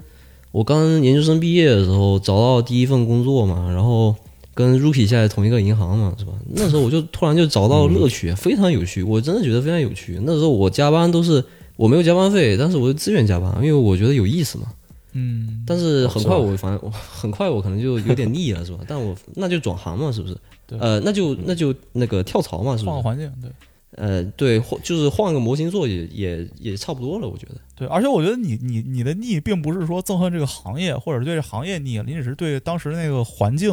[0.53, 4.15] 我刚研究生毕业的时候找到第一份工作嘛，然后
[4.53, 6.33] 跟 Rookie 在同一个银行嘛，是吧？
[6.51, 10.21] 那时候我就突然就找到乐趣，非常有趣，我真的觉得非常有趣。
[10.23, 11.43] 那时候我加班都是
[11.77, 14.67] 我没有加班费，但是我就自愿加班，因为我觉得有意思嘛。
[15.15, 18.81] 嗯，但是很快我反正我很快我可能就有点腻了，是吧？
[18.87, 20.37] 但我那就转行嘛，是不是？
[20.67, 22.91] 对呃，那就那就那个跳槽嘛，是不是？
[22.91, 23.51] 换个环境，对。
[23.97, 27.55] 呃，对，换就是换个模型做也也也差不多了，我觉得。
[27.77, 33.73] 对，而且我觉得你你你的腻，并不是说憎恨这个行业，或者是对这行业腻了，你只是对当时那个环境，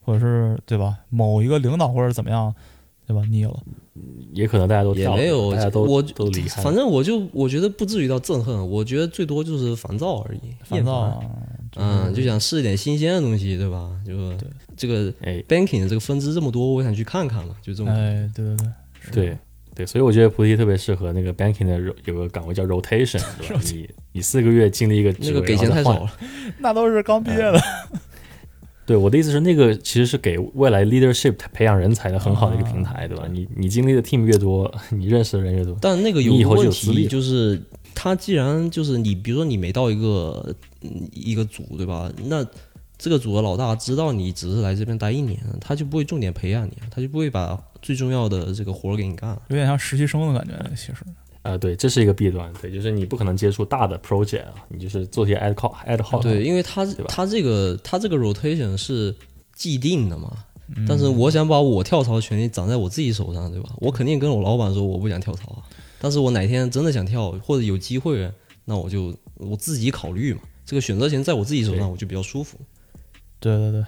[0.00, 2.52] 或者是对吧，某一个领导或者怎么样，
[3.12, 3.62] 对吧，腻了。
[4.32, 6.62] 也可能大家都跳也没有大家都我都离开。
[6.62, 11.20] 反正我就我觉得不至于到憎恨，我觉得最多就是烦躁而已，烦躁啊，
[11.76, 13.90] 嗯，就想试一点新鲜的东西，对吧？
[14.06, 17.92] 就对这个哎，banking 的这个分支这么多，我想去看看嘛，就这么。
[17.92, 18.66] 哎，对对对，
[19.12, 19.38] 对
[19.74, 23.60] 对，所以我觉得菩提特别适合那个 banking 的有个岗位叫 rotation，对吧？
[23.70, 26.10] 你你四个月经历一个职位，那个给钱太少了，
[26.58, 27.60] 那都是刚毕业的，
[28.84, 33.28] 对我的意思是，那个其实是给未来 leadership 培养人才的很好的一个平台，啊对吧？
[33.30, 37.62] 你你经历的 team 越多，你认识的人越多，但那个有问题，就是
[37.94, 42.10] 他既然就是你，比如说你没到一个嗯一个组，对吧？
[42.26, 42.44] 那
[42.98, 49.30] 这个组的老大知道你只是来这边待一年，他就不会重点培养你，他就不会把最重要的这个活儿给你干。
[49.48, 51.04] 有点像实习生的感觉，其实。
[51.42, 59.12] 啊、对，这是一个弊端，对，就是你不可能接触大的 project 啊，你就是做些 ad hoc ad hoc，对，因为他他这个他这个 rotation 是
[59.52, 60.30] 既定的嘛，
[60.76, 63.70] 嗯但是我想把我跳槽的权利掌在我自己手上，对吧？
[63.78, 65.62] 我肯定跟我老板说我不想跳槽啊，
[65.98, 68.30] 但是我哪天真的想跳或者有机会，
[68.64, 70.40] 那我就我自己考虑嘛。
[70.64, 72.56] 这个选择权在我自己手上，我就比较舒服。
[73.40, 73.84] 对对对，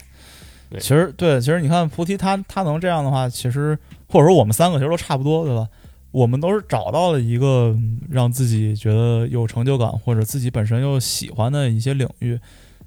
[0.70, 3.78] 对其实对，其实你看菩提他他能这样的话，其实
[4.09, 5.68] 或者说我们三个其实都差不多，对吧？
[6.14, 7.76] 我们都是找到了一个
[8.08, 12.38] 让自己觉得有成就感，或者自己本身又喜欢的一些领域。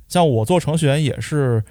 [0.07, 1.61] 像我做程序员也是，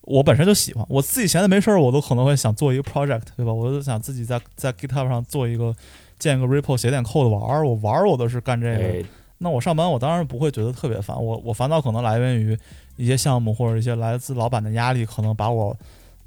[0.00, 3.52] 我本身就喜欢，我自己闲的没事儿，我都可能会想做一个 project，对吧？
[3.52, 5.72] 我就想自己在在 GitHub 上做一个
[6.18, 7.64] 建一个 repo，写点 code 玩儿。
[7.64, 9.08] 我玩儿我都是干这个，
[9.38, 12.58] 那我上班我当然不会觉得特别烦，我我烦恼可能来源于
[12.96, 15.76] 一些项目或者一些来自老板的压力，可能把我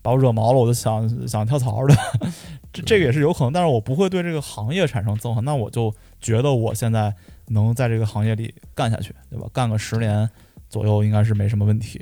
[0.07, 1.93] 把我惹毛了，我就想想跳槽的，
[2.71, 7.13] 这这个也是有可能，但是我不会对这个行业产生憎恨，那我就觉得我现在
[7.47, 9.45] 能在这个行业里干下去，对吧？
[9.51, 10.29] 干个十年
[10.69, 11.99] 左右应该是没什么问题，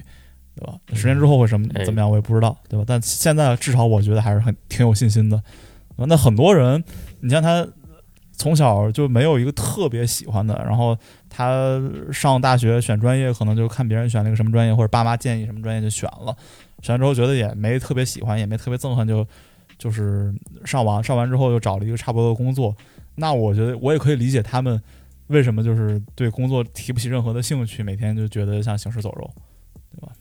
[0.56, 0.76] 对吧？
[0.93, 2.86] 十年之后会什么哎怎么样我也不知道，对吧？
[2.88, 5.41] 但现在至少我觉得还是很挺有信心的。
[5.97, 6.84] 那很多人，
[7.22, 7.68] 你像他
[8.34, 10.95] 从小就没有一个特别喜欢的，然后
[11.28, 11.82] 他
[12.12, 16.36] 上大学选专业，可能就看别人选了一个什么专业，或者爸妈建议什么专业就选了，选
[16.82, 19.28] 选完之后觉得也没特别喜欢，也没特别憎恨，就
[19.78, 22.76] 就是上完上完之后又找了一个差不多的工作。
[23.15, 24.82] 那我觉得我也可以理解他们
[25.28, 29.30] 为什么就是对工作提不起任何的兴趣，每天就觉得像行尸走肉。
[29.91, 30.11] 对吧，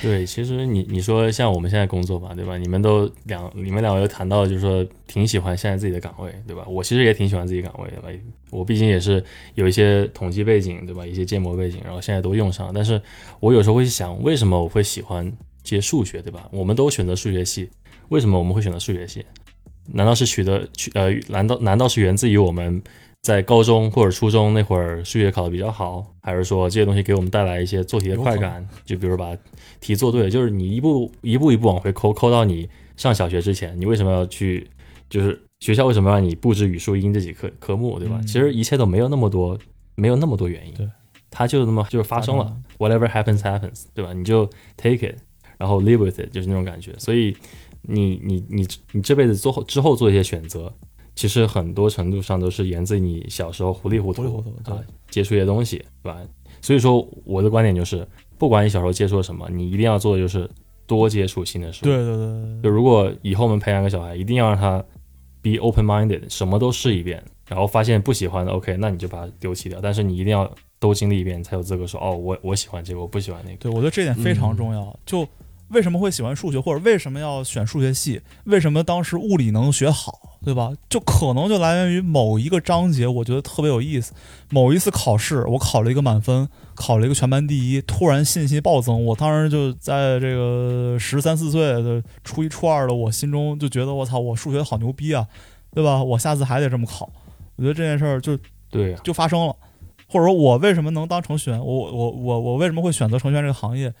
[0.00, 2.56] 对其实你你说像我们现在工作吧，对吧？
[2.56, 6.64] 你们都两你们两位都谈到，就是说挺喜欢现在自己的岗位，对吧？
[6.68, 8.08] 我其实也挺喜欢自己岗位的吧，
[8.50, 9.22] 我毕竟也是
[9.54, 11.04] 有一些统计背景，对吧？
[11.04, 12.70] 一些建模背景，然后现在都用上。
[12.72, 13.00] 但是
[13.40, 15.32] 我有时候会想，为什么我会喜欢
[15.64, 16.48] 接数学，对吧？
[16.52, 17.68] 我们都选择数学系，
[18.10, 19.24] 为什么我们会选择数学系？
[19.92, 21.12] 难道是取得取呃？
[21.28, 22.82] 难道难道是源自于我们
[23.26, 28.64] 在高中或者初中那会儿数学考得比较好，还是说这些东西给我们带来一些做题的快感？
[28.84, 29.36] 就比如把
[29.80, 34.70] 题做对，就是你一步一步一步往回抠，抠到你上小学之前，你为什么要去？
[35.10, 38.16] 就是学校为什么让你布置语数英这几科科目，对吧？
[38.20, 39.58] 嗯其实一切都没有那么多，
[39.96, 40.88] 没有那么多原因，对，
[41.28, 44.12] 它就那么就是发生了，whatever happens happens，对吧？
[44.12, 45.16] 你就 take it，
[45.58, 46.92] 然后 live with it，就是那种感觉。
[46.96, 47.36] 所以
[47.82, 50.72] 你你你你这辈子做后之后做一些选择，
[51.16, 54.72] 其实很多程度上都是源自你小时候糊里糊涂糊里糊涂
[55.08, 56.20] 接触一些东西，对吧？
[56.60, 58.06] 所以说我的观点就是，
[58.38, 60.48] 不管你小时候接触了什么，你一定要做的就是
[60.86, 61.84] 多接触新的事物。
[61.84, 64.84] 对对对对就如果以后我们培养一个小孩，一定要让他
[65.42, 69.78] be open minded，什么都试一遍，然后发现不喜欢的，OK，那你就把它丢弃掉。
[69.80, 73.56] 但是你一定要都经历一遍，才有资格说，哦，我我喜欢这个，我不喜欢那个。
[73.56, 74.98] 对，我觉得这点非常重要。
[75.06, 75.26] 就
[75.68, 78.22] 为什么会喜欢数学，或者为什么要选数学系？
[78.44, 80.72] 为什么当时物理能学好，对吧？
[80.88, 84.12] 就可能就来源于某一个章节，我觉得特别有意思。
[84.50, 89.04] 某一次考试，我考了一个满分，考了一个全班第一，突然信心暴增。
[89.06, 95.26] 我当时就在这个十三四岁的初一初二的我心中就觉得，我操，我数学好牛逼啊，
[95.74, 96.00] 对吧？
[96.02, 97.10] 我下次还得这么考。
[97.56, 98.38] 我觉得这件事儿就
[98.70, 99.56] 对啊，就发生了，
[100.06, 101.58] 或者说我为什么能当程序员？
[101.58, 103.92] 我我我我为什么会选择程序员这个行业？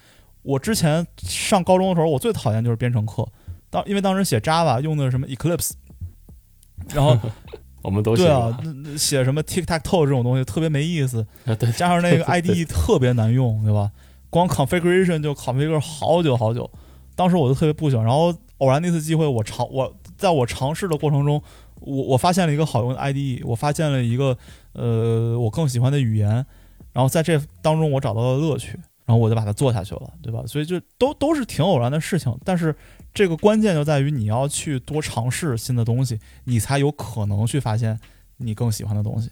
[0.46, 3.26] 我之前上高中的时候，我最讨厌就是编程课，
[3.68, 5.72] 当因为当时写 Java 用的是什么 Eclipse，
[6.94, 7.18] 然后
[7.82, 8.56] 我们都对啊，
[8.96, 13.90] 写什么 Tic Tac Toe 这种东西特别没意思，啊，对，加上那个 IDE 特别难用，对吧？
[14.30, 16.70] 光 configuration 就 configure 好久好久，
[17.14, 18.04] 当时我就特别不喜欢。
[18.04, 21.42] 然后偶然那次机会，我尝我在我尝试的过程中，
[21.80, 24.36] 我我发现了一个好用的 IDE，我发现了一个
[24.72, 26.28] 呃我更喜欢的语言，
[26.92, 30.42] 然后在这当中我找到了乐趣，然后我就把它做下去了，对吧？
[30.46, 32.74] 所以就都都是挺偶然的事情，但是
[33.14, 37.98] 这个关键就在于你要去多尝试新的东西，你才有可能去发现
[38.36, 39.30] 你更喜欢的东西。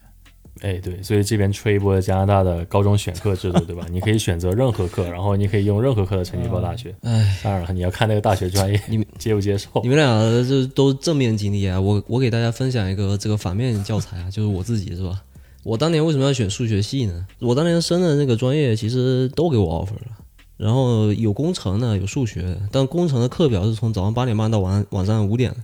[0.60, 3.84] 哎，对，所以这边吹一波加拿大的高中选课制度，对吧？
[3.90, 6.94] 你可以选择任何课，然后你可以用任何课的成绩报大学。
[7.02, 9.88] 唉，当然了，你要看那个大学专业你们接不接受你。
[9.88, 10.06] 们俩
[10.48, 15.20] 这都正面经历啊，我我给大家分享一个这个反面教材啊，就是我自己是吧？
[15.64, 17.26] 我当年为什么要选数学系呢？
[17.40, 20.16] 我当年升的那个专业其实都给我 offer 了，
[20.56, 25.54] 然后有工程的，有数学的，但工程的课表是从早上八点半到晚晚上五点，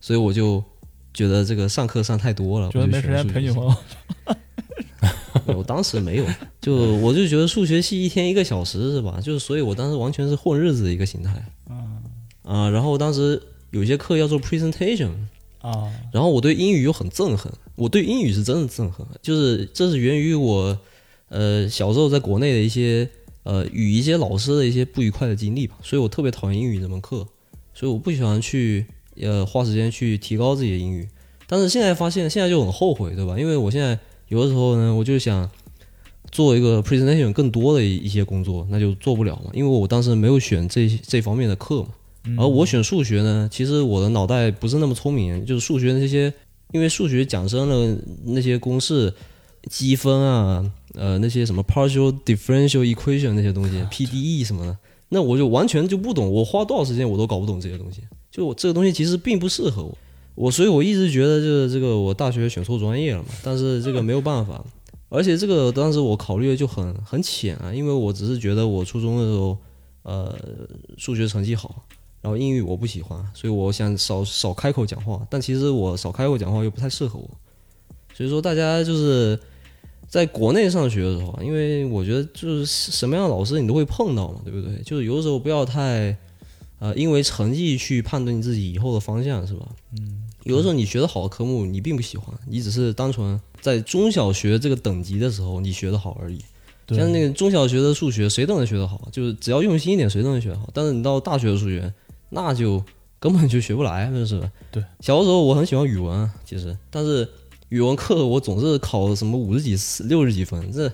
[0.00, 0.62] 所以我就
[1.12, 3.74] 觉得这个上课上太多了，觉得没时间陪女朋友，
[5.58, 6.24] 我当时没有，
[6.60, 9.20] 就我就觉得数学系一天一个小时是吧？
[9.20, 11.44] 就是所以我当时完全是混日子的一个心态。
[12.42, 13.40] 啊，然后当时
[13.70, 15.10] 有些课要做 presentation，
[15.60, 20.78] 啊，然后我对英语又很憎恨，我对英语是真的憎恨，就是这是源于我
[21.30, 23.08] 呃小时候在国内的一些
[23.42, 27.26] 呃与一些老师的一些不愉快的经历吧，所以我特别讨厌英语这门课，
[27.72, 28.84] 所以我不喜欢去
[29.18, 31.08] 呃花时间去提高自己的英语。
[31.46, 33.38] 但是现在发现，现在就很后悔，对吧？
[33.38, 35.50] 因为我现在有的时候呢，我就想
[36.30, 41.88] 做一个 presentation 更多的一些工作，那就做不了嘛，因为我当时没有选这这方面的课嘛。
[42.36, 46.30] 而我选数学呢，其实我的脑袋不是那么聪明，就是数学那些，
[46.72, 49.12] 因为数学讲真了，那些公式、
[49.68, 54.76] 积分啊，呃，那些什么 partial differential equation 那些东西，PDE 什么的，
[55.08, 59.98] 那我就完全就不懂，我花多少时间我都搞不懂这些东西，就我这个东西其实并不适合我，
[60.34, 64.64] 我所以我一直觉得就是这个我大学选错专业了嘛，但是这个没有办法，
[65.08, 69.58] 而且这个当时我考虑的就很很浅啊，因为我只是觉得我初中的时候，
[70.02, 70.38] 呃，
[70.96, 71.84] 数学成绩好。
[72.22, 75.26] 然后英语我不喜欢，所以我想少少开口讲话。
[75.30, 77.30] 但其实我少开口讲话又不太适合我，
[78.14, 79.40] 所以说大家就是
[80.06, 84.82] 在国内上学的时候，因为我觉得就是什么样的老师你都会碰到嘛，对不对？
[84.84, 86.14] 就是有的时候不要太
[86.78, 89.66] 呃，因为成绩去判断你自己以后的方向，是吧？
[89.98, 90.24] 嗯。
[90.44, 96.38] 有的时候你学的好的科目你并不喜欢，你只是单纯在中小学这个等级的时候你学的好而已。
[96.88, 100.68] 像那个中小学的数学谁都能学得好，就是只要用心一点谁都能学得好。
[100.74, 101.90] 但是你到大学的数学。
[102.30, 102.82] 那就
[103.18, 104.50] 根本就学不来，是不是？
[104.70, 107.28] 对，小的时候我很喜欢语文，其实，但是
[107.68, 109.76] 语文课我总是考什么五十几、
[110.08, 110.90] 六十几分，这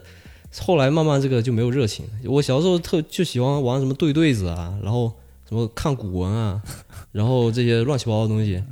[0.58, 2.04] 后来慢慢这个就没有热情。
[2.24, 5.12] 我小时候特就喜欢玩什么对对子啊，然后
[5.48, 6.62] 什么看古文啊，
[7.12, 8.62] 然后这些乱七八糟的东西。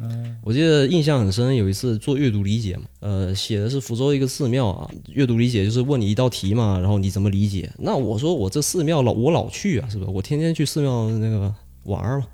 [0.43, 7.71] 我记得印象很深，有一次做阅读理解嘛，呃，写的是福州一个寺庙啊，阅读理解就是问你一道题嘛，然后你怎么理解？
[7.79, 10.11] 那我说我这寺庙老我老去啊，是不是？
[10.11, 11.55] 我天天去寺庙那个
[11.85, 12.27] 玩嘛。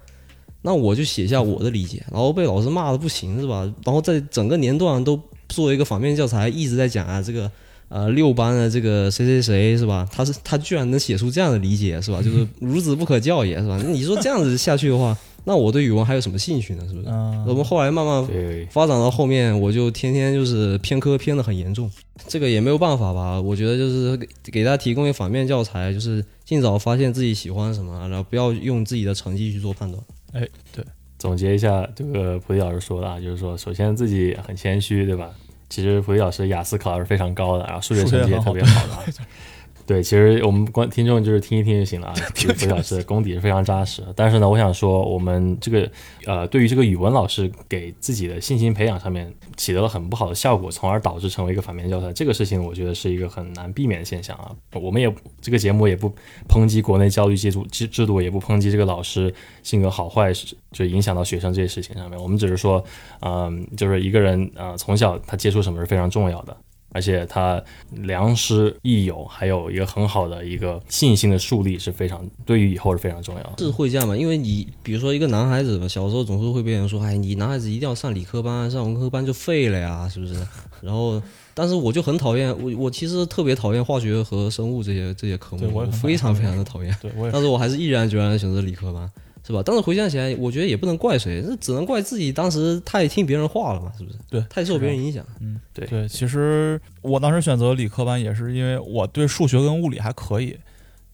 [0.62, 3.62] 那我就写下我的理解，然后被老师骂的不行，是吧？
[3.84, 7.50] 然后在整个年段都作为一个反面教材，一直在讲啊，这个
[7.88, 10.06] 呃六班的这个谁谁谁是吧？
[10.12, 12.20] 他是他居然能写出这样的理解，是吧？
[12.20, 13.80] 就是孺子不可教也，是吧？
[13.86, 16.84] 你说这样子下去的话，那我对语文还有什么兴趣呢？
[16.86, 17.08] 是不是？
[17.46, 18.28] 我们后来慢慢
[18.70, 21.90] 发展到后面，我就天天就是偏科偏的很严重，
[22.28, 23.40] 这个也没有办法吧？
[23.40, 30.00] 我觉得就是给给大家提供一个反面教材，就是尽早发现自己喜欢什么，然后不要用自己的成绩去做判断。
[30.32, 30.84] 哎，对，
[31.18, 35.30] 总结一下这个菩提老师说的啊，就是说，首先自己很谦虚，对吧？
[35.68, 39.12] 其实菩提老师雅思考的是非常高的，然后数学成绩也特别好的。
[39.90, 42.14] 对，其实我们观听众就是听一听就行了啊。
[42.32, 45.90] 这个老师功底是非常扎实，但是呢，我想说，我们这个
[46.26, 54.54] 呃，对于这个语文老师给自己的信心培养上面起到了很不好的效果，从而导致成为一个反面教材，这个事情我觉得是一个很难避免的现象啊。
[54.74, 56.08] 我们也这个节目也不
[56.48, 59.34] 抨击国内教育制度制制度，也不抨击这个老师
[59.64, 60.30] 性格好坏，
[60.70, 62.16] 就影响到学生这些事情上面。
[62.16, 62.80] 我们只是说，
[63.22, 66.56] 嗯，就是一个人呃，从小他接触什么是非常重要的。
[66.92, 73.54] 而且他良师益友，还有一个很好的一个信心的树立是非常对于以后是非常重要的。
[73.58, 74.16] 是会这样嘛？
[74.16, 80.34] 因为你比如说一个男孩子吧，小时候总是会被人说，哎，你男孩子一定要上理科班，上文科班就废了呀，是不是？
[80.82, 81.22] 然后，
[81.54, 86.96] 但是我就很讨厌我，我其实特别讨厌化学和生物这些这些科目，我非常非常的讨厌。
[87.00, 89.10] 对，但是我还是毅然决然的选择理科班。
[89.46, 89.62] 是吧？
[89.64, 94.18] 但是回想起来，我觉得也不能怪谁，这只能怪自己当时太听别人话了嘛，是不是？
[94.28, 95.24] 对，太受别人影响。
[95.40, 96.06] 嗯，对对。
[96.08, 100.56] 其实我当时选择理科班也是因为我对数学跟物理还可以，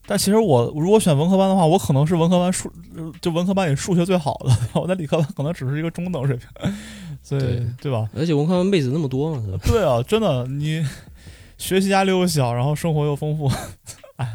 [0.05, 2.71] 但其实我如果选文科班的话，我可能是文科班数
[3.21, 6.73] 就文科班里数学最好的， 我在理科班可能只是一个中等水平，
[7.23, 8.09] 所以对吧？
[8.15, 9.57] 而且文科班妹子那么多嘛，是吧？
[9.65, 10.85] 对啊，真的，你
[11.57, 13.49] 学习压力又小，然后生活又丰富。
[14.17, 14.33] 哎，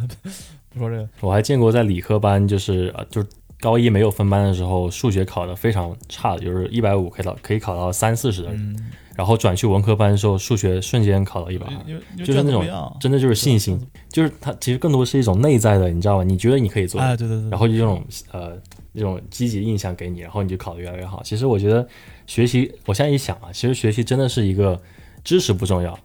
[0.71, 3.25] 不说这个，我还见过在理科班，就是啊，就。
[3.63, 8.77] 高一没有分班的时候，数学考的非常差的，就是一百五可以到可以考到三四十的人，
[9.15, 12.67] 然后转去文科班的时候，数学瞬间考到一百二，就是那种
[13.01, 16.25] 真的就是信心，就是它其实更多是一种内在的，你知道吗？
[16.25, 18.61] 你觉得你可以做，哎，对对对，然后就这种呃
[18.93, 21.23] 这种积极印象给你，然后你就考得越来越好。
[21.23, 21.87] 其实我觉得
[22.27, 24.77] 学习，我现在一想啊，其实学习真的是一个
[25.23, 25.97] 知识不重要，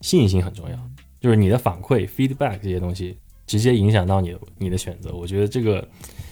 [0.00, 0.78] 信心很重要，
[1.20, 5.12] 就是你的反馈 feedback 这些东西直接影响到你的你的选择。
[5.12, 5.84] 我觉得这个。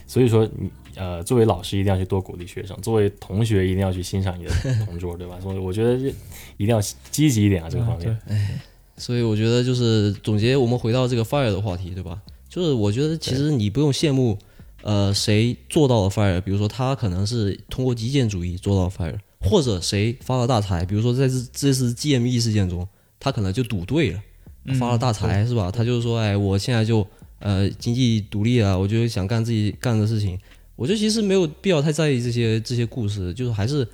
[0.08, 4.50] 所以说，你呃，作为老师一定要去多鼓励学生，作为同学一定要去欣赏你的
[4.84, 5.38] 同桌，对吧？
[5.40, 5.96] 所以我觉得
[6.56, 6.80] 一定要
[7.10, 8.18] 积极一点啊，这个方面。
[8.26, 8.58] 哎，
[8.96, 12.20] 所以我觉得就是总结，我们回到这个 fire 的话题，对吧？
[12.48, 14.36] 就是我觉得其实你不用羡慕，
[14.82, 22.88] 呃，谁做到了 fire，比如说他可能是通过极简主义做到 fire，或者谁发了大财，比如说在这这次 GME 事件中，
[23.20, 24.18] 他可能就赌对了。
[24.64, 25.70] 嗯发了大财是吧？
[25.70, 27.06] 他就是说，哎，我现在就
[27.38, 30.38] 呃经济独立啊，我就想干自己干的事情。
[30.76, 33.86] 我觉得其实没有必要太在意这些这些故事，就是还是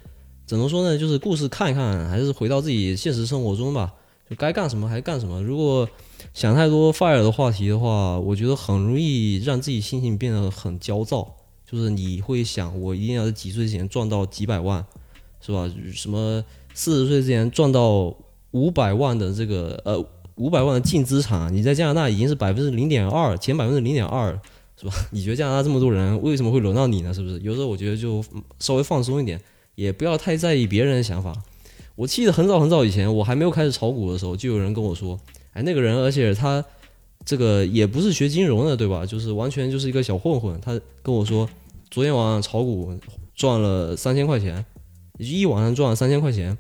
[0.45, 0.99] 怎么说呢？
[0.99, 3.93] 就是故事看一看，还是回到自己现实生活中吧，
[4.29, 5.43] 就该干什么还干什么。
[5.43, 5.89] 如果
[6.35, 11.37] 想太多 fire 的话题的话，我觉得很容易让自己心情变得很焦躁。
[11.67, 14.85] 就是你会想，我一定要在几岁之前赚到几百万，
[15.41, 15.69] 是吧？
[15.93, 18.15] 什么四十岁之前赚到
[18.51, 20.07] 五百万的这个呃
[20.37, 24.39] 五百万的净资产，你在加拿大已经是百分之零点二，前百分之零点二，
[24.81, 24.93] 是吧？
[25.13, 27.15] 你觉得加拿大这么多人，为什么会轮到你呢？
[27.15, 27.39] 是不是？
[27.41, 28.25] 有时候我觉得就
[28.59, 29.41] 稍微放松一点，
[29.75, 31.33] 也不要太在意别人的想法。
[31.97, 35.19] 我记得很早很早以前，我还没有开始炒股的时候，就有人跟我说，
[35.53, 36.65] 哎，那个人，而且他
[37.25, 39.07] 这个也不是学金融的，对吧？
[39.07, 40.61] 就是完全就是一个小混混。
[40.61, 41.49] 他跟我说，
[41.93, 42.93] 昨天晚上炒股
[43.37, 44.67] 赚了三千块钱，
[45.19, 46.59] 一晚上赚了三千块钱，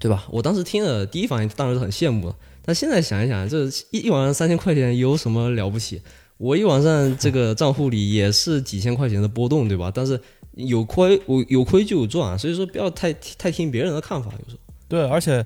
[0.00, 0.24] 对吧？
[0.30, 2.34] 我当时听了，第一反应当然是很羡慕的。
[2.64, 6.00] 但现在想一想，这一一晚上三千块钱有什么了不起？
[6.36, 9.92] 我一晚上这个账户里也是几千块钱的波动，对吧？
[9.94, 10.20] 但是
[10.54, 14.58] 有亏，我有亏就有赚，所以说不要太太听别人的看法，有时候。
[14.88, 15.44] 对，而且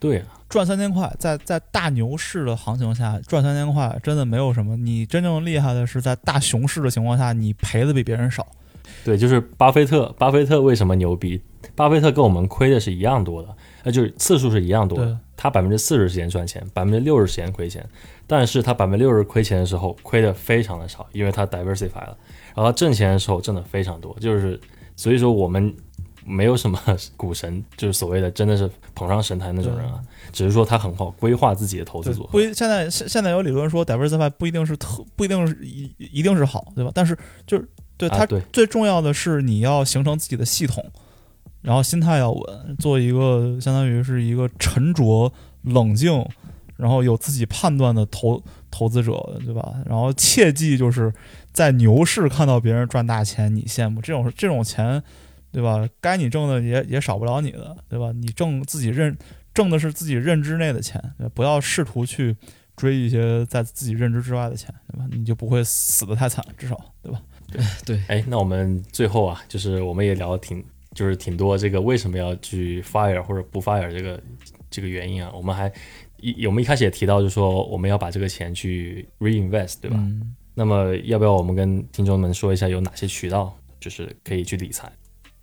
[0.00, 4.76] 对啊，赚三千块，在在大牛市的行情下赚三千块，真的没有什么。
[4.76, 8.46] 你真正厉害的是在大熊市的情况下，你赔的比别人少。
[9.04, 11.40] 对，就是巴菲特，巴菲特为什么牛逼？
[11.74, 15.18] 巴菲特跟我们亏的是一样多的，呃，就是次数是一样多对的。
[15.36, 17.84] 他百分之四十时间赚钱，百分之六十时间亏钱，
[18.26, 22.16] 但是他百分之六十亏钱的时候亏的非常的少，因为他 diversify 了，
[22.54, 24.58] 然后挣钱的时候挣的非常多，就是
[24.96, 25.74] 所以说我们
[26.24, 26.80] 没有什么
[27.16, 30.00] 股神，就是所谓的真的是捧上神坛那种人啊，
[30.32, 32.40] 只是说他很好规划自己的投资组，合不。
[32.40, 36.90] 现在现现在有理论说 diversify 不一定是特不一定是一一定是好，对吧？
[36.94, 37.16] 但是
[37.46, 37.68] 就是
[37.98, 40.82] 对它啊最重要的是你要形成自己的系统，
[41.64, 46.24] 然后心态要稳，做一个相当于是一个沉着冷静，
[46.76, 48.40] 然后有自己判断的投
[48.70, 49.12] 投资者，
[49.44, 49.74] 对吧？
[49.86, 51.12] 然后切记就是
[51.52, 55.02] 在牛市看到别人赚大钱，你羡慕这种这种钱，
[55.50, 55.88] 对吧？
[56.00, 58.12] 该你挣的也也少不了你的，对吧？
[58.12, 59.16] 你挣自己认
[59.54, 61.02] 挣的是自己认知内的钱，
[61.32, 62.36] 不要试图去
[62.76, 65.06] 追一些在自己认知之外的钱，对吧？
[65.12, 67.22] 你就不会死得太惨，至少，对吧？
[67.50, 70.64] 对对哎，那我们最后啊，就是我们也聊得挺，
[70.94, 74.22] 就是挺多这个为什么要去 fire 或者不 fire 这个
[74.70, 75.30] 这个原因啊。
[75.34, 75.72] 我们还
[76.18, 79.96] 一我们一开始也提到，就是说我们要把这个钱去 reinvest，对吧？
[79.98, 84.90] 嗯那么要不要我们跟听众们说一下有哪些渠道，就是可以去理财？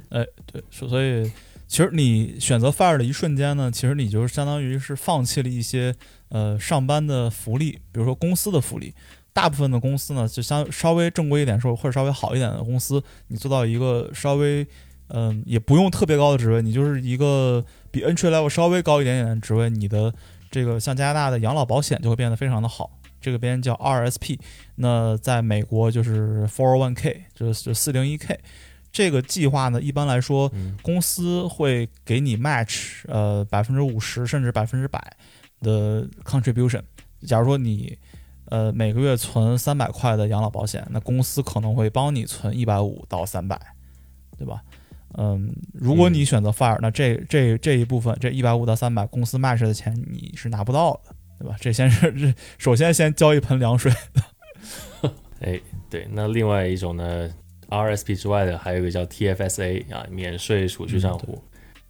[0.08, 1.30] 哎对，所所以
[1.68, 5.93] 其实你选择 fire 的一瞬间呢，其实你就是相当于是放弃了一些
[6.30, 8.93] 呃上班的福利，比如说公司的福利。
[9.34, 14.68] 大部分的公司呢，就相稍微正规一点说，或者稍微好一点的公司，你做到一个稍微
[15.14, 20.14] 嗯、也不用特别高的职位，你就是一个比 entry level 稍微高一点点的职位，你的
[20.49, 22.89] 这个像加拿大的养老保险就会变得非常的好。
[23.20, 24.39] 这个边叫 RSP，
[24.76, 28.39] 那在美国就是 for one k 就是四零一 k。
[28.91, 35.16] 这个计划呢，一般来说，嗯公司会给你 match 呃百分之五十甚至百分之百
[35.62, 36.82] 的 contribution。
[37.28, 37.97] 假如说你
[38.45, 43.59] 呃每个月存三百块的养老保险，那公司可能会帮你存一百五到三百，
[44.38, 44.62] 对吧？
[45.18, 51.55] 嗯，如果你选择 fire，、那这这这一部分这一百五到三百公司 match 的钱你是拿不到的，对吧？
[51.59, 53.91] 这先是这首先先浇一盆凉水。
[55.41, 55.59] 哎，
[55.89, 57.30] 对，那另外一种呢
[57.70, 61.41] ，RSP 之外的还有一个叫 TFSA 啊，免税储蓄账户。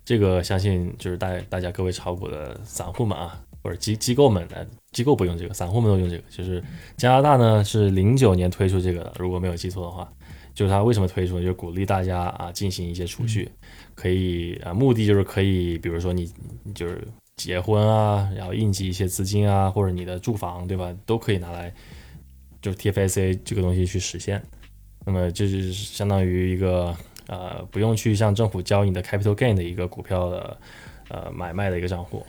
[0.04, 6.24] 这个相信就是大大家各位炒股的散户们啊，或者机机构们呃，机构不用这个，散户们都用这个。
[6.30, 6.64] 就是
[6.98, 10.12] 加拿大呢是零九年推出这个的，如果没有记错的话，
[10.54, 11.42] 就是它为什么推出呢？
[11.42, 13.50] 就是鼓励大家啊进行一些储蓄，
[13.96, 16.30] 可以啊，目的就是可以，比如说你
[16.64, 17.08] 你就是
[17.38, 21.74] 结婚啊，然后应急一些资金啊，或者你的住房对吧，都可以拿来
[22.62, 24.44] 就是 TFSA 这个东西去实现。
[25.06, 26.96] 那么这就是相当于一个
[27.28, 30.58] 呃不用去向政府交你的 capital gain 的一个股票的
[31.08, 32.26] 呃买卖的一个账户。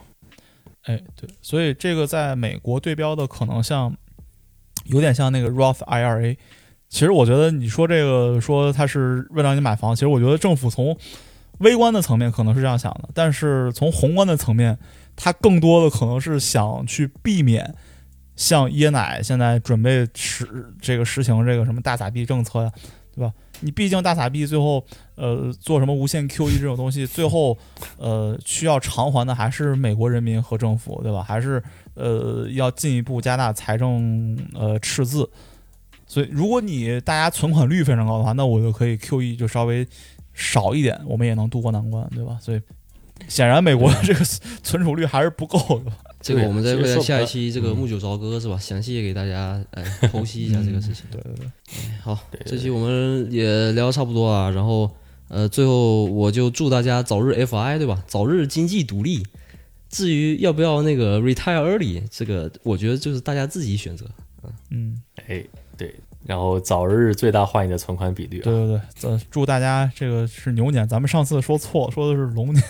[0.82, 3.94] 哎，对，所以这个在美国对标的可能像
[4.84, 6.36] 有点像那个 Roth IRA。
[6.92, 10.94] 其实我觉得你说这个说他是为了让你买房，其实我觉得政府从
[11.60, 14.78] 微观的层面可能是这样想的，但是从宏观的层面，
[15.16, 17.74] 它更多的可能是想去避免
[18.36, 22.70] 像椰奶现在准备实这个实行这个什么大撒币政策呀，
[23.14, 23.32] 对吧？
[23.60, 27.56] 你毕竟大撒币最后呃做什么无限 QE 这种东西，最后
[27.96, 31.22] 呃需要偿还的还是美国人民和政府，对吧？
[31.22, 31.62] 还是
[31.94, 35.26] 呃要进一步加大财政呃赤字。
[36.12, 39.86] 所以如果你大家存款率非常高的话，那我就可以 QE 就稍微
[40.34, 42.36] 少一点，我们也能渡过难关，对吧？
[42.38, 42.60] 所以
[43.28, 44.22] 显然美国的这个
[44.62, 45.90] 存储率还是不够的。
[46.20, 48.58] 这个我们在未来下一期这个嗯木九朝歌是吧？
[48.58, 51.06] 详细给大家哎剖析一下这个事情。
[51.10, 51.46] 对对对，
[52.02, 54.90] 好，这期我们也聊得差不多啊，然后
[55.28, 58.04] 呃，最后我就祝大家早日 FI 对吧？
[58.06, 59.22] 早日经济独立。
[59.88, 64.04] 至于要不要那个 retire early，这个我觉得就是大家自己选择。
[64.70, 65.44] 嗯，哎，
[65.82, 65.94] 对，
[66.24, 68.44] 然后早日最大化你的存款比率啊。
[68.44, 72.64] 对对对，呃，祝大家这个是牛年，咱们上次说错，说的是龙年。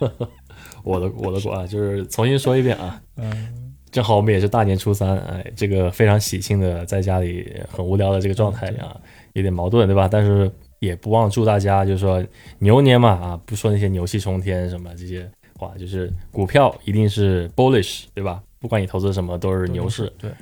[0.82, 9.00] 我的我的国啊，就是重新说一遍啊，嗯，正好我们也是大年初三，哎，这个非常喜庆的在家里很无聊的这个状态啊，
[9.34, 10.08] 有点矛盾，对吧？
[10.10, 10.50] 但是
[10.80, 12.24] 也不忘祝大家，就是说
[12.58, 18.42] 牛年嘛啊，不说那些牛气冲天什么这些话，就是股票一定是 bullish，对吧？
[18.58, 20.32] 不管你投资什么都是牛市，对，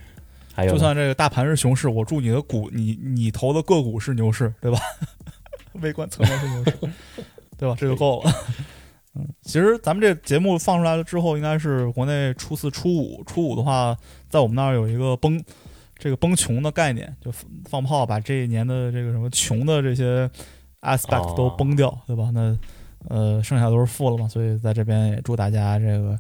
[0.61, 4.79] 还有就算这个大盘是熊市，我祝你的股，你你投的个股是牛市，对吧？
[5.81, 6.79] 微观层面是牛市，
[7.57, 7.75] 对吧？
[7.79, 8.33] 这就够了。
[9.15, 13.25] 嗯，其实咱们这节目放出来了之后，应该是国内初四、初五。
[13.25, 13.97] 初五的话，
[14.29, 15.43] 在我们那儿有一个崩，
[15.97, 17.33] 这个崩穷的概念，就
[17.65, 20.31] 放炮把这一年的这个什么穷的这些
[20.83, 22.31] aspect 哦都崩掉，对吧？
[22.35, 22.57] 那
[23.09, 24.29] 呃，剩下都是负了嘛。
[24.29, 26.19] 所以在这边也祝大家这个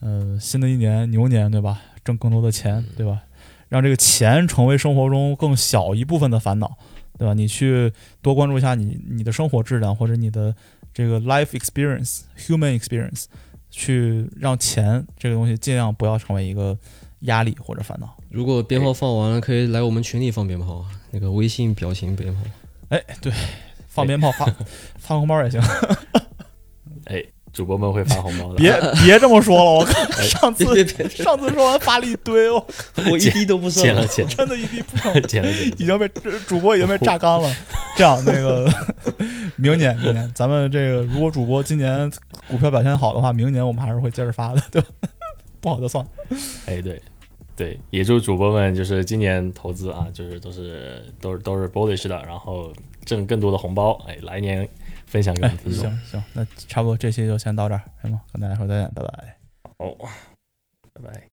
[0.00, 1.80] 呃新的一年牛年，对吧？
[2.04, 3.22] 挣更多的钱，对吧？
[3.68, 6.76] 让这个钱成为生活中更小一部分的烦恼，
[7.18, 7.34] 对吧？
[7.34, 10.54] 你去多关注一下你你的生活质量或者你的
[10.92, 13.24] 这个 life experience、human experience，
[13.70, 16.78] 去让钱这个东西尽量不要成为一个
[17.20, 18.16] 压力或者烦恼。
[18.30, 22.40] 如果鞭炮放完了，可以来我们群里放鞭炮啊，那个微信表情鞭炮。
[22.90, 23.32] 哎，对，
[23.88, 24.46] 放鞭炮发
[24.98, 25.60] 发红包也行，
[27.06, 27.24] 哎，
[27.56, 28.70] 主播们会发红包的，别
[29.02, 30.64] 别这么说了，我靠 上次
[31.08, 32.66] 上次说完发了一堆，我
[33.10, 35.14] 我一滴都不剩真的一滴不剩。
[35.78, 36.06] 已经被
[36.46, 37.50] 主播已经被榨干了。
[37.96, 38.70] 这样，那个
[39.56, 42.12] 明年明年咱们这个如果主播今年
[42.46, 44.88] 股票表现好的话，明年我们还是会接着发的，对吧？
[45.62, 46.10] 不好就算了。
[46.66, 47.00] 哎，对。
[47.56, 52.70] 对，也祝主播们就是今年投资啊，就是都是都是都是 bullish 的，然后
[53.06, 54.68] 挣更多的红包，哎，来年
[55.06, 55.82] 分享给我哎们，听众。
[55.82, 58.20] 行行，那差不多这期就先到这儿，行吗？
[58.32, 59.38] 跟大家说再见，拜拜。
[59.78, 59.96] 哦，
[60.92, 61.22] 拜拜。